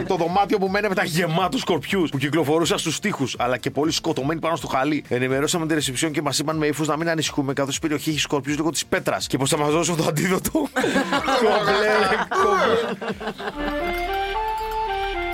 Το 0.08 0.16
δωμάτιο 0.16 0.58
που 0.58 0.68
μένε 0.68 0.88
με 0.88 0.96
τα 0.96 1.04
γεμάτους 1.04 1.62
σκορπιούς 1.62 2.10
που 2.10 2.18
κυκλοφορούσαν 2.18 2.78
στους 2.78 3.00
τοίχους 3.00 3.36
αλλά 3.40 3.58
και 3.58 3.70
πολύ 3.70 3.92
σκοτωμένοι 3.92 4.40
πάνω 4.40 4.56
στο 4.56 4.68
χαλί. 4.68 5.04
Ενημερώσαμε 5.08 5.66
την 5.66 5.76
ρεσιψιόν 5.76 6.12
και 6.12 6.22
μας 6.22 6.40
είπαν 6.40 6.58
με 6.58 6.68
ύφος 6.68 6.88
να 6.88 6.98
μην 6.98 7.10
ανησυχούμε 7.10 7.54
καθώς 7.54 7.78
η 7.78 7.80
περιοχή 7.80 8.10
έχει 8.10 8.20
σκορπιούς 8.20 8.58
λόγω 8.58 8.70
της 8.70 8.86
πέτρας. 8.86 9.28
Και 9.28 9.38
πως 9.38 9.50
θα 9.50 9.58
μας 9.58 9.72
δώσουν 9.72 9.96
το 9.96 10.06
αντίδοτο. 10.08 10.52
Κομπλέ, 11.42 11.96
κομπλέ. 12.30 12.96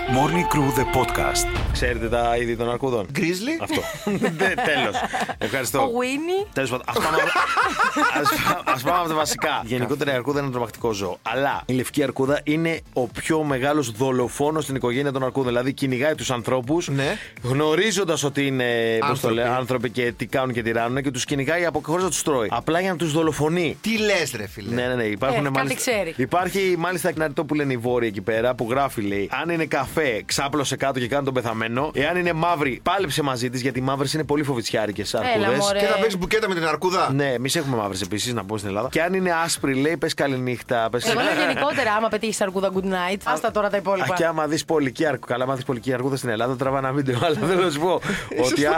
Morning 0.09 0.48
Crew 0.53 0.69
the 0.80 0.86
podcast. 0.98 1.45
Ξέρετε 1.71 2.09
τα 2.09 2.38
είδη 2.42 2.56
των 2.56 2.69
αρκούδων; 2.71 3.06
Γκρίζλι. 3.12 3.57
Αυτό. 3.62 3.81
Τέλος. 4.74 4.95
Ευχαριστώ. 5.38 5.80
Ο 5.80 5.89
Winnie. 6.01 6.48
Τέλος 6.53 6.69
πάντων, 6.69 6.86
ας 6.89 6.95
πάμε, 7.00 7.18
ας 8.21 8.30
πά- 8.53 8.69
ας 8.74 8.81
πάμε 8.81 8.98
από 9.00 9.07
τα 9.07 9.13
βασικά. 9.15 9.62
Γενικότερα 9.74 10.12
η 10.12 10.15
αρκούδα 10.15 10.38
είναι 10.38 10.42
ένα 10.45 10.51
τρομακτικό 10.51 10.92
ζώο. 10.92 11.18
Αλλά 11.21 11.62
η 11.65 11.74
λευκή 11.74 12.03
αρκούδα 12.03 12.42
είναι 12.44 12.80
ο 12.94 13.07
πιο 13.07 13.44
μεγάλος 13.44 13.92
δολοφόνος 13.92 14.63
στην 14.63 14.75
οικογένεια 14.75 15.12
των 15.12 15.24
αρκούδων. 15.24 15.48
Δηλαδή 15.48 15.74
κυνηγάει 15.74 16.15
τους 16.15 16.31
ανθρώπους, 16.31 16.88
Ναι. 16.88 17.18
γνωρίζοντας 17.42 18.24
ότι 18.24 18.45
είναι 18.45 18.97
πώς 19.00 19.07
το 19.07 19.27
Άνθρωποι. 19.27 19.36
λέει, 19.36 19.45
άνθρωποι 19.45 19.89
και 19.89 20.12
τι 20.18 20.25
κάνουν 20.25 20.54
και 20.54 20.62
τι 20.62 20.71
ράνουν 20.71 21.01
και 21.04 21.12
τους 21.12 21.25
κυνηγάει 21.25 21.65
από 21.65 21.81
χωρίς 21.86 22.04
να 22.04 22.09
τους 22.09 22.21
τρώει. 22.24 22.47
Απλά 22.51 22.80
για 22.80 22.92
να 22.92 22.97
τους 22.97 23.12
δολοφονεί. 23.12 23.77
Τι 23.81 23.97
λες, 23.97 24.33
ρε 24.36 24.47
φίλε; 24.47 24.75
Ναι, 24.75 24.88
ναι, 24.88 24.95
ναι. 24.95 25.04
Υπάρχουν 25.04 25.39
Ε, 25.39 25.44
κάτι 25.44 25.56
μάλιστα, 25.57 25.80
ξέρει. 25.80 26.13
Υπάρχει 26.18 26.75
μάλιστα 26.77 27.09
ένα 27.09 27.27
ρητό 27.27 27.45
που 27.45 27.54
λένε 27.54 27.74
οι 27.74 27.77
βόρειοι 27.77 28.07
εκεί 28.12 28.21
πέρα 28.21 28.56
που 28.56 28.68
γράφει 28.69 29.01
λέει: 29.01 29.30
Αν 29.42 29.50
είναι 29.50 29.65
καφέ, 29.65 29.91
ξάπλωσε 30.26 30.76
κάτω 30.76 31.00
και 31.00 31.08
κάνει 31.08 31.26
τον 31.26 31.34
πεθαμένο. 31.34 31.92
Εάν 31.94 32.16
είναι 32.18 32.34
μαύρη, 32.34 32.80
πάλεψε 32.84 33.22
μαζί 33.22 33.50
της 33.50 33.62
γιατί 33.62 33.80
οι 33.80 33.82
μαύρες 33.82 34.14
είναι 34.14 34.24
πολύ 34.24 34.44
φοβητσιάρικε 34.44 35.04
αρκούδες. 35.14 35.58
μωρέ. 35.60 35.80
Και 35.80 35.86
θα 35.86 35.94
παίξεις 35.96 36.18
μπουκέτα 36.18 36.48
με 36.48 36.54
την 36.56 36.66
αρκούδα. 36.68 37.12
Ναι, 37.14 37.26
εμείς 37.34 37.56
έχουμε 37.56 37.78
μαύρες 37.78 38.02
επίσης, 38.02 38.34
να 38.34 38.46
πούμε 38.46 38.58
στην 38.58 38.70
Ελλάδα. 38.70 38.90
Και 38.92 39.02
αν 39.02 39.14
είναι 39.14 39.32
άσπρη, 39.44 39.74
λέει: 39.74 39.98
Πες 39.98 40.14
καληνύχτα. 40.14 40.88
Πες... 40.92 41.06
Εγώ 41.10 41.22
λέω 41.22 41.34
γενικότερα, 41.48 41.94
άμα 41.94 42.08
πετύχεις 42.08 42.42
αρκούδα 42.42 42.70
good 42.74 42.84
night. 42.86 43.18
Άστα 43.24 43.52
τώρα 43.52 43.70
τα 43.70 43.76
Α, 43.76 43.80
υπόλοιπα. 43.80 44.14
και 44.16 44.26
άμα 44.26 44.48
δεις 44.48 44.66
πολική 44.66 45.06
αρκούδα, 45.06 45.26
καλά, 45.34 45.44
άμα 45.44 45.56
δεις 45.56 45.64
πολική 45.66 45.94
αρκούδα 45.94 46.16
στην 46.16 46.30
Ελλάδα, 46.30 46.56
τραβά 46.56 46.78
ένα 46.78 46.92
βίντεο. 46.92 47.20
Αλλά 47.26 47.38
θέλω 47.48 47.64
να 47.64 47.70
σου 47.70 47.80
πω 47.80 47.94
ότι 48.46 48.66
αν 48.66 48.76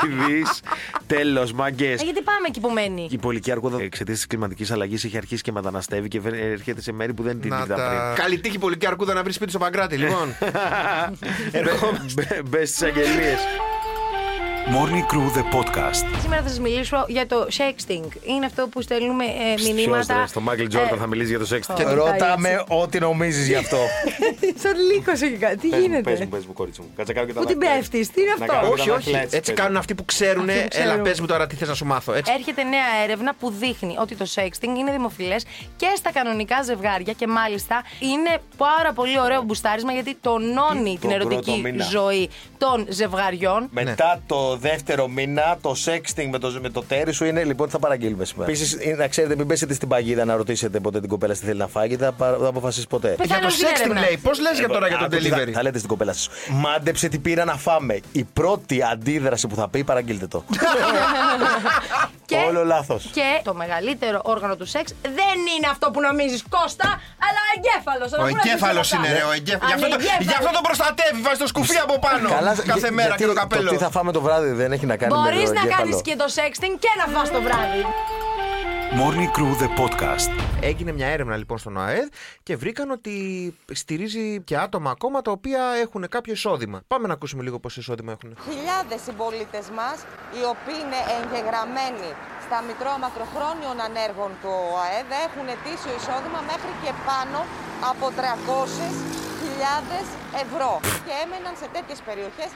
τη 0.00 0.08
δεις, 0.08 0.60
τέλος, 1.06 1.52
μάγκες. 1.52 2.00
Ε, 2.00 2.04
γιατί 2.04 2.22
πάμε 2.22 2.46
εκεί 2.48 2.60
που 2.60 2.68
μένει. 2.70 3.08
Η 3.10 3.18
πολική 3.18 3.50
αρκούδα 3.50 3.82
εξαιτίας 3.82 4.16
της 4.16 4.26
κλιματικής 4.26 4.70
αλλαγής 4.70 5.04
έχει 5.04 5.16
αρχίσει 5.16 5.42
και 5.42 5.52
μεταναστεύει 5.52 6.08
και 6.08 6.20
βε- 6.20 6.34
έρχεται 6.42 6.80
σε 6.80 6.92
μέρη 6.92 7.14
που 7.14 7.22
δεν 7.22 7.40
την 7.40 7.50
Να 7.50 7.56
είδα 7.56 7.74
πριν. 7.74 7.76
τα... 7.86 8.12
Καλή 8.16 8.38
τύχη 8.40 8.58
πολική 8.58 8.86
αρκούδα 8.86 9.14
να 9.14 9.22
βρεις 9.22 9.34
σπίτι 9.34 9.50
στο 9.50 9.58
Παγκράτη, 9.58 9.96
λοιπόν. 9.96 10.34
Μπες 12.44 12.68
στις 12.68 12.82
αγγελίες. 12.82 13.38
Morning 14.66 15.04
Crew 15.12 15.28
the 15.38 15.44
podcast. 15.56 16.20
Σήμερα 16.22 16.42
θα 16.42 16.48
σας 16.48 16.60
μιλήσω 16.60 17.04
για 17.08 17.26
το 17.26 17.46
sexting. 17.58 18.04
Είναι 18.26 18.46
αυτό 18.46 18.66
που 18.68 18.82
στέλνουμε 18.82 19.24
ε, 19.24 19.72
μηνύματα. 19.72 20.26
Στο 20.26 20.40
Μάικλ 20.40 20.66
Τζόρνταν 20.66 20.96
Ε, 20.96 21.00
θα 21.00 21.06
μιλήσει 21.06 21.28
για 21.28 21.38
το 21.38 21.46
σεξ. 21.46 21.66
Και 21.74 21.82
Ρώτα 21.82 22.14
έτσι. 22.14 22.38
με 22.38 22.64
ό,τι 22.68 22.98
νομίζεις 22.98 23.46
γι' 23.48 23.54
αυτό. 23.54 23.76
Σαν 24.62 24.72
λύκος 24.92 25.20
έχει 25.20 25.36
κάτι. 25.36 25.56
Τι 25.56 25.68
Πες 25.68 25.78
μου, 25.78 25.84
γίνεται; 25.86 26.10
πες 26.10 26.20
μου, 26.20 26.28
πες 26.28 26.44
μου, 26.46 26.52
κόριτσι 26.52 26.80
μου. 26.80 26.86
Κάτσε 26.96 27.12
κάνω 27.12 27.26
και 27.26 27.32
τα 27.32 27.40
Πού 27.40 27.46
την 27.46 27.58
δάχτυλα. 27.58 27.78
πέφτεις, 27.80 28.10
τι 28.10 28.20
είναι 28.20 28.34
Να 28.38 28.44
αυτό; 28.44 28.56
κάνω 28.56 28.66
όχι, 28.68 28.76
τα 28.76 28.82
όχι. 28.82 28.90
δάχτυλα 28.92 29.18
έτσι, 29.20 29.36
Έτσι 29.36 29.50
πες 29.50 29.60
κάνουν 29.60 29.72
μου. 29.72 29.78
αυτοί 29.78 29.94
που 29.94 30.04
ξέρουν. 30.04 30.48
Αυτοί 30.48 30.62
που 30.62 30.68
ξέρουν. 30.68 30.90
Έλα, 30.92 31.02
πες 31.02 31.20
μου 31.20 31.26
τώρα 31.26 31.46
τι 31.46 31.54
θες 31.56 31.68
να 31.68 31.74
σου 31.74 31.84
μάθω. 31.84 32.12
Έτσι. 32.12 32.32
Έρχεται 32.36 32.62
νέα 32.62 32.88
έρευνα 33.04 33.34
που 33.40 33.50
δείχνει 33.50 33.94
ότι 33.98 34.14
το 34.16 34.26
sexting 34.34 34.78
είναι 34.78 34.90
δημοφιλές 34.90 35.44
και 35.76 35.86
στα 35.96 36.12
κανονικά 36.12 36.62
ζευγάρια 36.62 37.12
και 37.12 37.26
μάλιστα 37.26 37.82
είναι 38.00 38.38
πάρα 38.56 38.92
πολύ 38.92 39.20
ωραίο 39.20 39.42
μπουστάρισμα 39.42 39.92
γιατί 39.92 40.16
τονώνει 40.20 40.98
την 40.98 41.08
πρώτο 41.08 41.14
ερωτική 41.14 41.60
μήνα. 41.62 41.84
ζωή 41.84 42.30
των 42.58 42.86
ζευγαριών. 42.88 43.68
Μετά 43.70 44.20
το 44.26 44.51
δεύτερο 44.56 45.08
μήνα, 45.08 45.56
το 45.60 45.74
sexting 45.84 46.26
με 46.30 46.38
το, 46.38 46.58
με 46.60 46.68
το 46.70 46.82
τέρι 46.82 47.12
σου 47.12 47.24
είναι 47.24 47.44
λοιπόν 47.44 47.68
θα 47.70 47.78
παραγγείλουμε 47.78 48.24
σήμερα. 48.24 48.48
Επίσης, 48.50 48.76
να 48.96 49.08
ξέρετε, 49.08 49.36
μην 49.36 49.46
πέσετε 49.46 49.74
στην 49.74 49.88
παγίδα 49.88 50.24
να 50.24 50.36
ρωτήσετε 50.36 50.80
ποτέ 50.80 51.00
την 51.00 51.08
κοπέλα 51.08 51.32
τι 51.34 51.44
θέλει 51.44 51.58
να 51.58 51.66
φάει, 51.66 51.86
γιατί 51.88 52.02
θα, 52.04 52.12
πα- 52.12 52.36
θα 52.40 52.46
αποφασίσεις 52.48 52.86
ποτέ. 52.86 53.08
Πεθάνω 53.08 53.40
Για 53.40 53.48
το 53.48 53.54
στην 53.54 53.66
sexting 53.66 53.80
έρευνα. 53.80 54.00
λέει. 54.00 54.16
Πώς 54.22 54.40
λες 54.40 54.58
για 54.58 54.68
τώρα 54.68 54.88
για 54.88 54.98
το 54.98 55.04
Άκου 55.04 55.16
τι 55.16 55.28
θα- 55.28 55.36
delivery; 55.38 55.50
Θα 55.52 55.62
λέτε 55.62 55.76
στην 55.78 55.90
κοπέλα 55.90 56.12
σας. 56.12 56.28
Μάντεψε 56.50 57.08
τι 57.08 57.18
πήρα 57.18 57.44
να 57.44 57.56
φάμε. 57.56 58.00
Η 58.12 58.24
πρώτη 58.24 58.82
αντίδραση 58.82 59.46
που 59.46 59.54
θα 59.54 59.68
πει, 59.68 59.84
παραγγείλτε 59.84 60.26
το. 60.26 60.44
Και- 62.26 62.36
Όλο 62.48 62.64
λάθος. 62.64 63.10
Και 63.12 63.40
το 63.44 63.54
μεγαλύτερο 63.54 64.20
όργανο 64.24 64.56
του 64.56 64.66
σεξ 64.66 64.94
δεν 65.02 65.36
είναι 65.56 65.68
αυτό 65.70 65.90
που 65.90 66.00
νομίζεις 66.00 66.42
Κώστα, 66.48 66.88
αλλά 67.26 67.40
ο 67.46 67.50
εγκέφαλος. 67.56 68.10
Ο 68.12 68.26
εγκέφαλος 68.32 68.92
είναι, 68.92 69.08
ρε. 69.12 69.22
Ο 69.30 69.32
εγκέφαλος. 69.32 69.68
Γι' 69.68 69.84
αυτό 69.84 69.96
το- 69.96 70.22
Γι' 70.28 70.36
αυτό 70.40 70.50
τον 70.56 70.62
προστατεύει. 70.68 71.20
Βάζεις 71.26 71.38
το 71.38 71.46
σκουφί 71.46 71.76
από 71.86 71.98
πάνω. 71.98 72.28
Κάθε 72.66 72.90
μέρα 72.90 73.14
και 73.16 73.26
το 73.26 73.32
καπέλο. 73.32 73.70
τι 73.70 73.76
θα 73.76 73.90
φάμε 73.90 74.12
το 74.12 74.20
βράδυ 74.20 74.41
δεν 74.42 74.72
έχει 74.72 74.86
να 74.86 74.96
κάνει 74.96 75.12
με 75.14 75.18
Μπορείς 75.20 75.48
το 75.48 75.54
να 75.54 75.60
εγκέφαλο. 75.60 75.76
κάνεις 75.90 76.02
και 76.02 76.16
το 76.16 76.24
sexting 76.38 76.74
και 76.78 76.88
να 76.98 77.18
φας 77.18 77.30
το 77.30 77.40
βράδυ. 77.42 77.82
Morning 79.00 79.30
Crew 79.36 79.52
the 79.62 79.68
podcast. 79.80 80.30
Έγινε 80.70 80.92
μια 80.92 81.06
έρευνα 81.06 81.36
λοιπόν 81.36 81.58
στον 81.58 81.74
ΑΕΔ 81.84 82.06
και 82.42 82.56
βρήκαν 82.62 82.90
ότι 82.90 83.14
στηρίζει 83.82 84.26
και 84.48 84.56
άτομα 84.66 84.90
ακόμα 84.96 85.18
τα 85.26 85.30
οποία 85.30 85.62
έχουν 85.84 86.02
κάποιο 86.16 86.32
εισόδημα. 86.32 86.78
Πάμε 86.92 87.06
να 87.10 87.14
ακούσουμε 87.18 87.42
λίγο 87.46 87.58
πόσο 87.64 87.80
εισόδημα 87.80 88.10
έχουν. 88.16 88.30
χιλιάδες 88.48 89.00
συμπολίτες 89.06 89.66
μας 89.78 89.96
οι 90.36 90.42
οποίοι 90.54 90.78
είναι 90.84 91.00
εγγεγραμμένοι 91.16 92.08
στα 92.46 92.56
Μητρώα 92.66 92.98
Μακροχρόνιων 93.04 93.76
Ανέργων 93.88 94.30
του 94.42 94.52
ΟΑΕΔ 94.76 95.08
έχουν 95.26 95.46
ετήσιο 95.56 95.92
εισόδημα 95.98 96.40
μέχρι 96.52 96.72
και 96.82 96.92
πάνω 97.08 97.38
από 97.90 98.04
300.000 98.18 100.04
ευρώ 100.44 100.72
και 101.06 101.14
έμεναν 101.24 101.54
σε 101.60 101.66
τέτοιες 101.76 101.98
περιοχές 102.08 102.50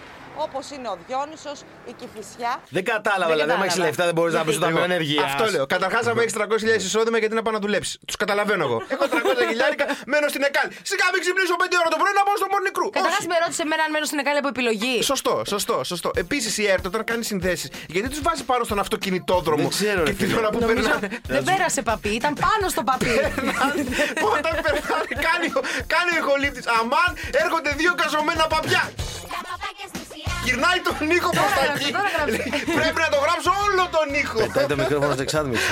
όπως 0.44 0.64
είναι 0.74 0.88
ο 0.94 0.96
Διόνυσος, 1.06 1.58
η 1.90 1.92
Κυφυσιά. 2.00 2.52
Δεν 2.76 2.84
κατάλαβα, 2.92 3.26
Δεν 3.26 3.36
δηλαδή. 3.36 3.52
Αν 3.52 3.60
έχεις 3.66 3.74
κατάλαβα. 3.74 3.84
λεφτά 3.88 4.04
δεν 4.08 4.14
μπορείς 4.16 4.34
να 4.38 4.42
πεις 4.46 4.54
στο 4.56 4.64
ταμείο 4.66 4.84
ενεργεία. 4.90 5.22
Αυτό 5.30 5.44
λέω. 5.54 5.64
Καταρχάς, 5.74 6.02
αν 6.10 6.14
έχεις 6.22 6.34
300.000 6.38 6.84
εισόδημα, 6.90 7.16
γιατί 7.22 7.34
να 7.38 7.42
πάω 7.44 7.52
να 7.58 7.62
δουλέψεις; 7.64 7.92
Τους 8.06 8.16
καταλαβαίνω 8.22 8.62
εγώ. 8.68 8.78
Έχω 8.94 9.04
300 9.04 9.42
χιλιάρικα, 9.50 9.84
μένω 10.12 10.26
στην 10.32 10.42
ΕΚΑΛ. 10.48 10.68
Σιγά 10.90 11.06
μην 11.12 11.20
ξυπνήσω 11.24 11.54
5 11.62 11.76
ώρα 11.82 11.90
το 11.94 11.98
πρωί 12.02 12.12
να 12.20 12.22
πάω 12.28 12.36
στο 12.42 12.46
morning 12.52 12.74
crew. 12.78 12.88
Καταρχάς 12.98 13.18
Όχι. 13.22 13.28
με 13.32 13.36
ρώτησε 13.42 13.62
εμένα 13.66 13.82
αν 13.86 13.90
μένω 13.94 14.06
στην 14.10 14.18
Εκάλη 14.22 14.38
από 14.42 14.50
επιλογή. 14.54 14.94
Σωστό, 15.12 15.34
σωστό, 15.54 15.76
σωστό. 15.92 16.08
Επίσης 16.24 16.52
η 16.62 16.64
ΕΡΤ 16.72 16.84
όταν 16.90 17.02
κάνει 17.10 17.22
συνδέσεις, 17.30 17.68
γιατί 17.94 18.08
τους 18.12 18.20
βάζει 18.26 18.42
πάνω 18.50 18.62
στον 18.68 18.78
αυτοκινητόδρομο 18.84 19.62
Δεν 19.66 19.74
ξέρω, 19.78 20.00
ρε 20.04 20.10
και 20.10 20.16
την 20.20 20.26
φίλε. 20.28 20.38
ώρα 20.40 20.48
που 20.52 20.58
Νομίζω 20.64 20.88
περνάνε. 20.88 21.08
δεν 21.34 21.42
πέρασε 21.50 21.80
παπί, 21.90 22.08
ήταν 22.20 22.32
πάνω 22.46 22.64
στο 22.74 22.82
παπί. 22.90 23.14
Όταν 24.36 24.52
περνάνε, 24.64 25.12
κάνει, 25.28 25.46
ο- 25.58 25.64
κάνει 25.94 26.10
ο 26.16 26.18
ηχολήπτη. 26.22 26.60
Αμάν, 26.80 27.10
έρχονται 27.44 27.70
δύο 27.80 27.92
καζωμένα 28.00 28.44
παπιά. 28.54 28.82
Γυρνάει 30.46 30.78
τον 30.86 31.10
ήχο 31.18 31.30
προς 31.38 31.50
τα 31.56 31.62
γράψε, 31.64 31.82
εκεί. 31.82 31.92
τώρα 31.96 32.08
γράψε. 32.16 32.42
Πρέπει 32.80 32.98
να 33.04 33.08
το 33.14 33.18
γράψω 33.24 33.50
όλο 33.66 33.82
τον 33.96 34.06
ήχο. 34.22 34.36
Πετάει 34.38 34.66
το 34.72 34.76
μικρόφωνος 34.82 35.12
στο 35.14 35.22
εξάδμιση. 35.22 35.68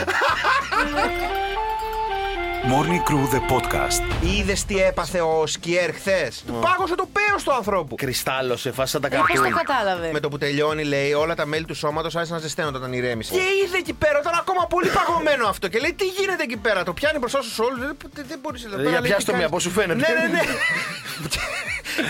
Morning 2.72 3.02
Crew 3.10 3.24
The 3.34 3.40
Podcast. 3.52 4.00
Είδες 4.36 4.64
τι 4.64 4.78
έπαθε 4.82 5.20
ο 5.20 5.46
Σκιέρ 5.46 5.92
χθες; 5.94 6.42
Του 6.46 6.58
πάγωσε 6.62 6.94
το 6.94 7.08
πέος 7.12 7.42
του 7.42 7.52
ανθρώπου. 7.52 7.94
Κρυστάλλωσε, 7.94 8.72
φάση 8.72 8.90
σαν 8.90 9.00
τα 9.00 9.08
Πώς 9.08 9.18
το 9.18 9.24
καρτούν. 9.42 9.52
κατάλαβε; 9.52 10.10
Με 10.12 10.20
το 10.20 10.28
που 10.28 10.38
τελειώνει, 10.38 10.84
λέει, 10.84 11.12
όλα 11.12 11.34
τα 11.34 11.46
μέλη 11.46 11.64
του 11.64 11.74
σώματος 11.74 12.14
άρχισαν 12.16 12.36
να 12.36 12.42
ζεσταίνονται 12.42 12.76
όταν 12.78 12.92
ηρέμησε. 12.92 13.32
Και 13.34 13.40
είδε 13.66 13.76
εκεί 13.76 13.92
πέρα, 13.92 14.18
ήταν 14.20 14.34
ακόμα 14.38 14.66
πολύ 14.66 14.88
παγωμένο 14.88 15.46
αυτό. 15.48 15.68
Και 15.68 15.78
λέει, 15.78 15.92
τι 15.92 16.04
γίνεται 16.04 16.42
εκεί 16.42 16.56
πέρα. 16.56 16.82
Το 16.84 16.92
πιάνει 16.92 17.18
μπροστά 17.18 17.42
στου 17.42 17.64
όλου. 17.68 17.78
Δεν, 17.78 17.96
δεν 18.28 18.38
μπορείς 18.42 18.64
εδώ 18.64 18.74
Ε, 18.74 18.76
πέρα. 18.76 18.90
για 18.90 19.00
λέει, 19.00 19.08
πιάσ' 19.10 19.24
τι 19.24 19.30
το 19.30 19.36
μία, 19.36 19.46
κάνεις. 19.48 19.54
πώς 19.54 19.62
σου 19.62 19.70
φαίνεται. 19.80 20.12
Ναι, 20.12 20.20
ναι, 20.20 20.28
ναι. 20.36 20.42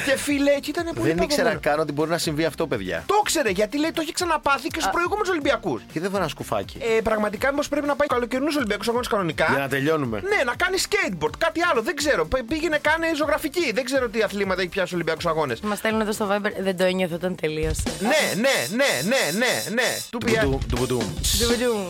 και 0.06 0.16
φίλε, 0.16 0.50
εκεί 0.50 0.70
ήταν 0.70 0.84
πολύ 0.94 1.08
Δεν 1.08 1.16
ήξερα 1.16 1.42
παγωμένο. 1.42 1.60
καν 1.60 1.78
ότι 1.80 1.92
μπορεί 1.92 2.10
να 2.10 2.18
συμβεί 2.18 2.44
αυτό, 2.44 2.66
παιδιά. 2.66 3.02
Το 3.06 3.14
ήξερε 3.22 3.50
γιατί 3.50 3.78
λέει 3.78 3.90
το 3.90 4.00
έχει 4.00 4.12
ξαναπάθει 4.12 4.68
και 4.68 4.80
στους 4.80 4.92
προηγούμενους 4.92 5.28
Ολυμπιακούς. 5.28 5.82
Και 5.92 6.00
δεν 6.00 6.10
ένα 6.14 6.28
σκουφάκι. 6.28 6.78
Ε, 6.96 7.00
πραγματικά 7.00 7.50
μήπως 7.50 7.68
πρέπει 7.68 7.86
να 7.86 7.96
πάει 7.96 8.08
καλοκαιρινούς 8.08 8.56
Ολυμπιακούς 8.56 8.88
αγώνες 8.88 9.08
κανονικά; 9.08 9.46
Για 9.50 9.58
να 9.58 9.68
τελειώνουμε. 9.68 10.20
Ναι, 10.20 10.42
να 10.44 10.54
κάνει 10.56 10.76
skateboard, 10.88 11.36
κάτι 11.38 11.60
άλλο, 11.70 11.82
δεν 11.82 11.94
ξέρω. 11.96 12.26
Π- 12.26 12.42
Πήγαινε, 12.48 12.78
κάνε 12.78 13.06
ζωγραφική. 13.16 13.72
Δεν 13.72 13.84
ξέρω 13.84 14.08
τι 14.08 14.22
αθλήματα 14.22 14.60
έχει 14.60 14.70
πιάσει 14.70 14.94
Ολυμπιακούς 14.94 15.26
αγώνες. 15.26 15.60
Μας 15.60 15.78
στέλνουν 15.78 16.00
εδώ 16.00 16.12
στο 16.12 16.28
Viber, 16.32 16.50
δεν 16.58 16.76
το 16.76 16.84
ένιωθω 16.84 17.14
όταν 17.14 17.34
τελείωσε. 17.34 17.82
Ναι, 18.00 18.08
ναι, 18.40 18.56
ναι, 18.76 18.90
ναι, 19.08 19.38
ναι, 19.38 19.62
ναι. 19.74 19.96
Του 20.10 20.18
πει, 20.18 20.32
Του 20.42 20.60
μπουτούμ. 20.68 21.04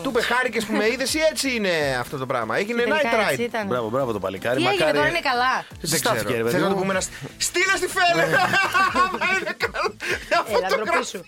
του 0.02 0.08
είπε 0.08 0.22
χάρηκες 0.22 0.64
που 0.64 0.72
με 0.72 0.86
είδες 0.88 1.14
ή 1.14 1.18
έτσι 1.30 1.54
είναι 1.54 1.96
αυτό 2.00 2.16
το 2.16 2.26
πράγμα. 2.26 2.56
Έγινε 2.56 2.82
night 2.82 2.88
Τελικά 2.88 3.28
έτσι 3.30 3.36
ride. 3.42 3.48
ήταν. 3.48 3.66
Μπράβο, 3.66 3.88
μπράβο 3.88 4.12
το 4.12 4.18
παλικάρι. 4.18 4.56
Τι 4.56 4.62
έγινε 4.62 4.78
Μακάρι- 4.78 4.96
τώρα, 4.96 5.08
είναι 5.08 5.20
καλά. 5.30 5.54
Δεν 5.80 5.98
Στάθηκε, 5.98 6.24
ξέρω. 6.24 6.36
ρε 6.36 6.42
Θες 6.42 6.52
παιδί 6.52 6.62
να 6.62 6.68
το 6.68 6.74
μου. 6.74 6.80
πούμε 6.80 6.92
ένα. 6.94 7.02
Στείλε 7.46 7.72
στη 7.84 7.98
φέλε! 7.98 8.22
Άμα 9.02 9.26
είναι 9.40 9.56
καλό. 9.62 9.96
Έλα, 10.58 10.68
ντροπή 10.68 11.04
σου. 11.04 11.20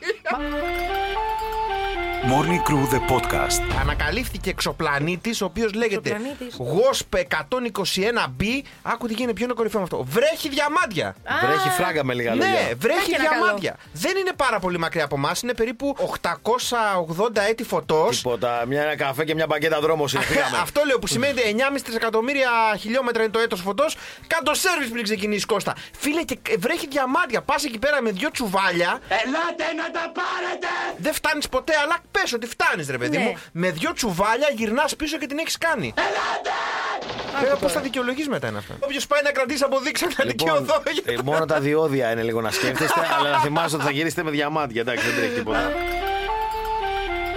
Morning 2.32 2.62
Crew 2.68 2.94
The 2.94 3.12
Podcast. 3.12 3.62
Ανακαλύφθηκε 3.80 4.50
εξωπλανήτης, 4.50 5.40
ο 5.40 5.44
οποίος 5.44 5.72
λέγεται 5.72 6.10
Εξωπλανήτης. 6.10 6.56
GOSP 6.58 7.18
121b. 7.18 8.44
Άκου 8.82 9.06
τι 9.06 9.14
γίνεται, 9.14 9.32
ποιο 9.32 9.44
είναι 9.44 9.54
κορυφαίο 9.54 9.80
με 9.80 9.86
αυτό. 9.92 10.04
Βρέχει 10.08 10.48
διαμάντια. 10.48 11.16
Βρέχει 11.44 11.68
φράγκα 11.68 12.04
με 12.04 12.14
λίγα 12.14 12.34
λόγια. 12.34 12.52
Ναι, 12.52 12.74
βρέχει 12.78 12.98
Έχει 12.98 13.14
ένα 13.14 13.28
διαμάντια. 13.28 13.76
Δεν 13.92 14.16
είναι 14.16 14.32
πάρα 14.36 14.58
πολύ 14.58 14.78
μακριά 14.78 15.04
από 15.04 15.16
εμάς, 15.16 15.42
είναι 15.42 15.54
περίπου 15.54 15.96
880 15.98 17.40
έτη 17.48 17.64
φωτός. 17.64 18.16
Τίποτα. 18.16 18.64
Μια 18.66 18.82
ένα 18.82 18.96
καφέ 18.96 19.24
και 19.24 19.34
μια 19.34 19.46
μπαγκέτα 19.46 19.80
δρόμος 19.80 20.12
είναι. 20.12 20.24
Φύγαμε. 20.24 20.56
Αυτό 20.66 20.82
λέω 20.86 20.98
που 20.98 21.06
σημαίνει 21.06 21.34
9,5 21.74 21.80
τρισεκατομμύρια 21.82 22.50
χιλιόμετρα 22.78 23.22
είναι 23.22 23.32
το 23.32 23.38
έτος 23.38 23.60
φωτός. 23.60 23.96
Κάντο 24.26 24.54
σερβις 24.54 24.88
πριν 24.88 25.02
ξεκινήσει 25.02 25.46
Κώστα. 25.46 25.74
Φίλε, 25.98 26.22
και 26.22 26.38
βρέχει 26.58 26.86
διαμάντια. 26.86 27.40
Πας 27.42 27.64
εκεί 27.64 27.78
πέρα 27.78 28.02
με 28.02 28.10
δύο 28.10 28.30
τσουβάλια. 28.30 29.00
Ελάτε 29.08 29.64
να 29.76 29.90
τα 29.90 30.12
πάρετε! 30.14 30.66
Δεν 30.96 31.12
φτάνεις 31.12 31.48
ποτέ, 31.48 31.72
αλλά 31.84 31.96
πες 32.20 32.32
ότι 32.32 32.46
φτάνεις, 32.46 32.88
ρε 32.90 32.98
παιδί 32.98 33.16
Ναι. 33.16 33.22
μου. 33.22 33.36
Με 33.52 33.70
δύο 33.70 33.92
τσουβάλια 33.92 34.48
γυρνάς 34.56 34.96
πίσω 34.96 35.18
και 35.18 35.26
την 35.26 35.38
έχεις 35.38 35.58
κάνει. 35.58 35.94
Ελάτε! 35.96 37.56
Πώς 37.60 37.72
θα 37.72 37.80
δικαιολογείς 37.80 38.28
μετά 38.28 38.48
είναι 38.48 38.58
αυτά. 38.58 38.74
Όποιος 38.80 39.06
πάει 39.06 39.22
να 39.22 39.30
κρατήσει 39.30 39.62
αποδείξει 39.64 40.04
να 40.18 40.24
Λοιπόν, 40.24 40.56
δικαιωθώ. 40.64 40.82
ε, 41.04 41.14
μόνο 41.24 41.44
τα 41.44 41.60
διόδια 41.60 42.10
είναι 42.10 42.22
λίγο 42.22 42.40
να 42.40 42.50
σκέφτεστε, 42.50 43.00
αλλά 43.18 43.30
να 43.30 43.38
θυμάστε 43.40 43.76
ότι 43.76 43.84
θα 43.84 43.90
γυρίσετε 43.90 44.22
με 44.22 44.30
διαμάντια. 44.30 44.80
Εντάξει, 44.80 45.04
δεν 45.06 45.14
τρέχει 45.16 45.32
τίποτα. 45.34 45.72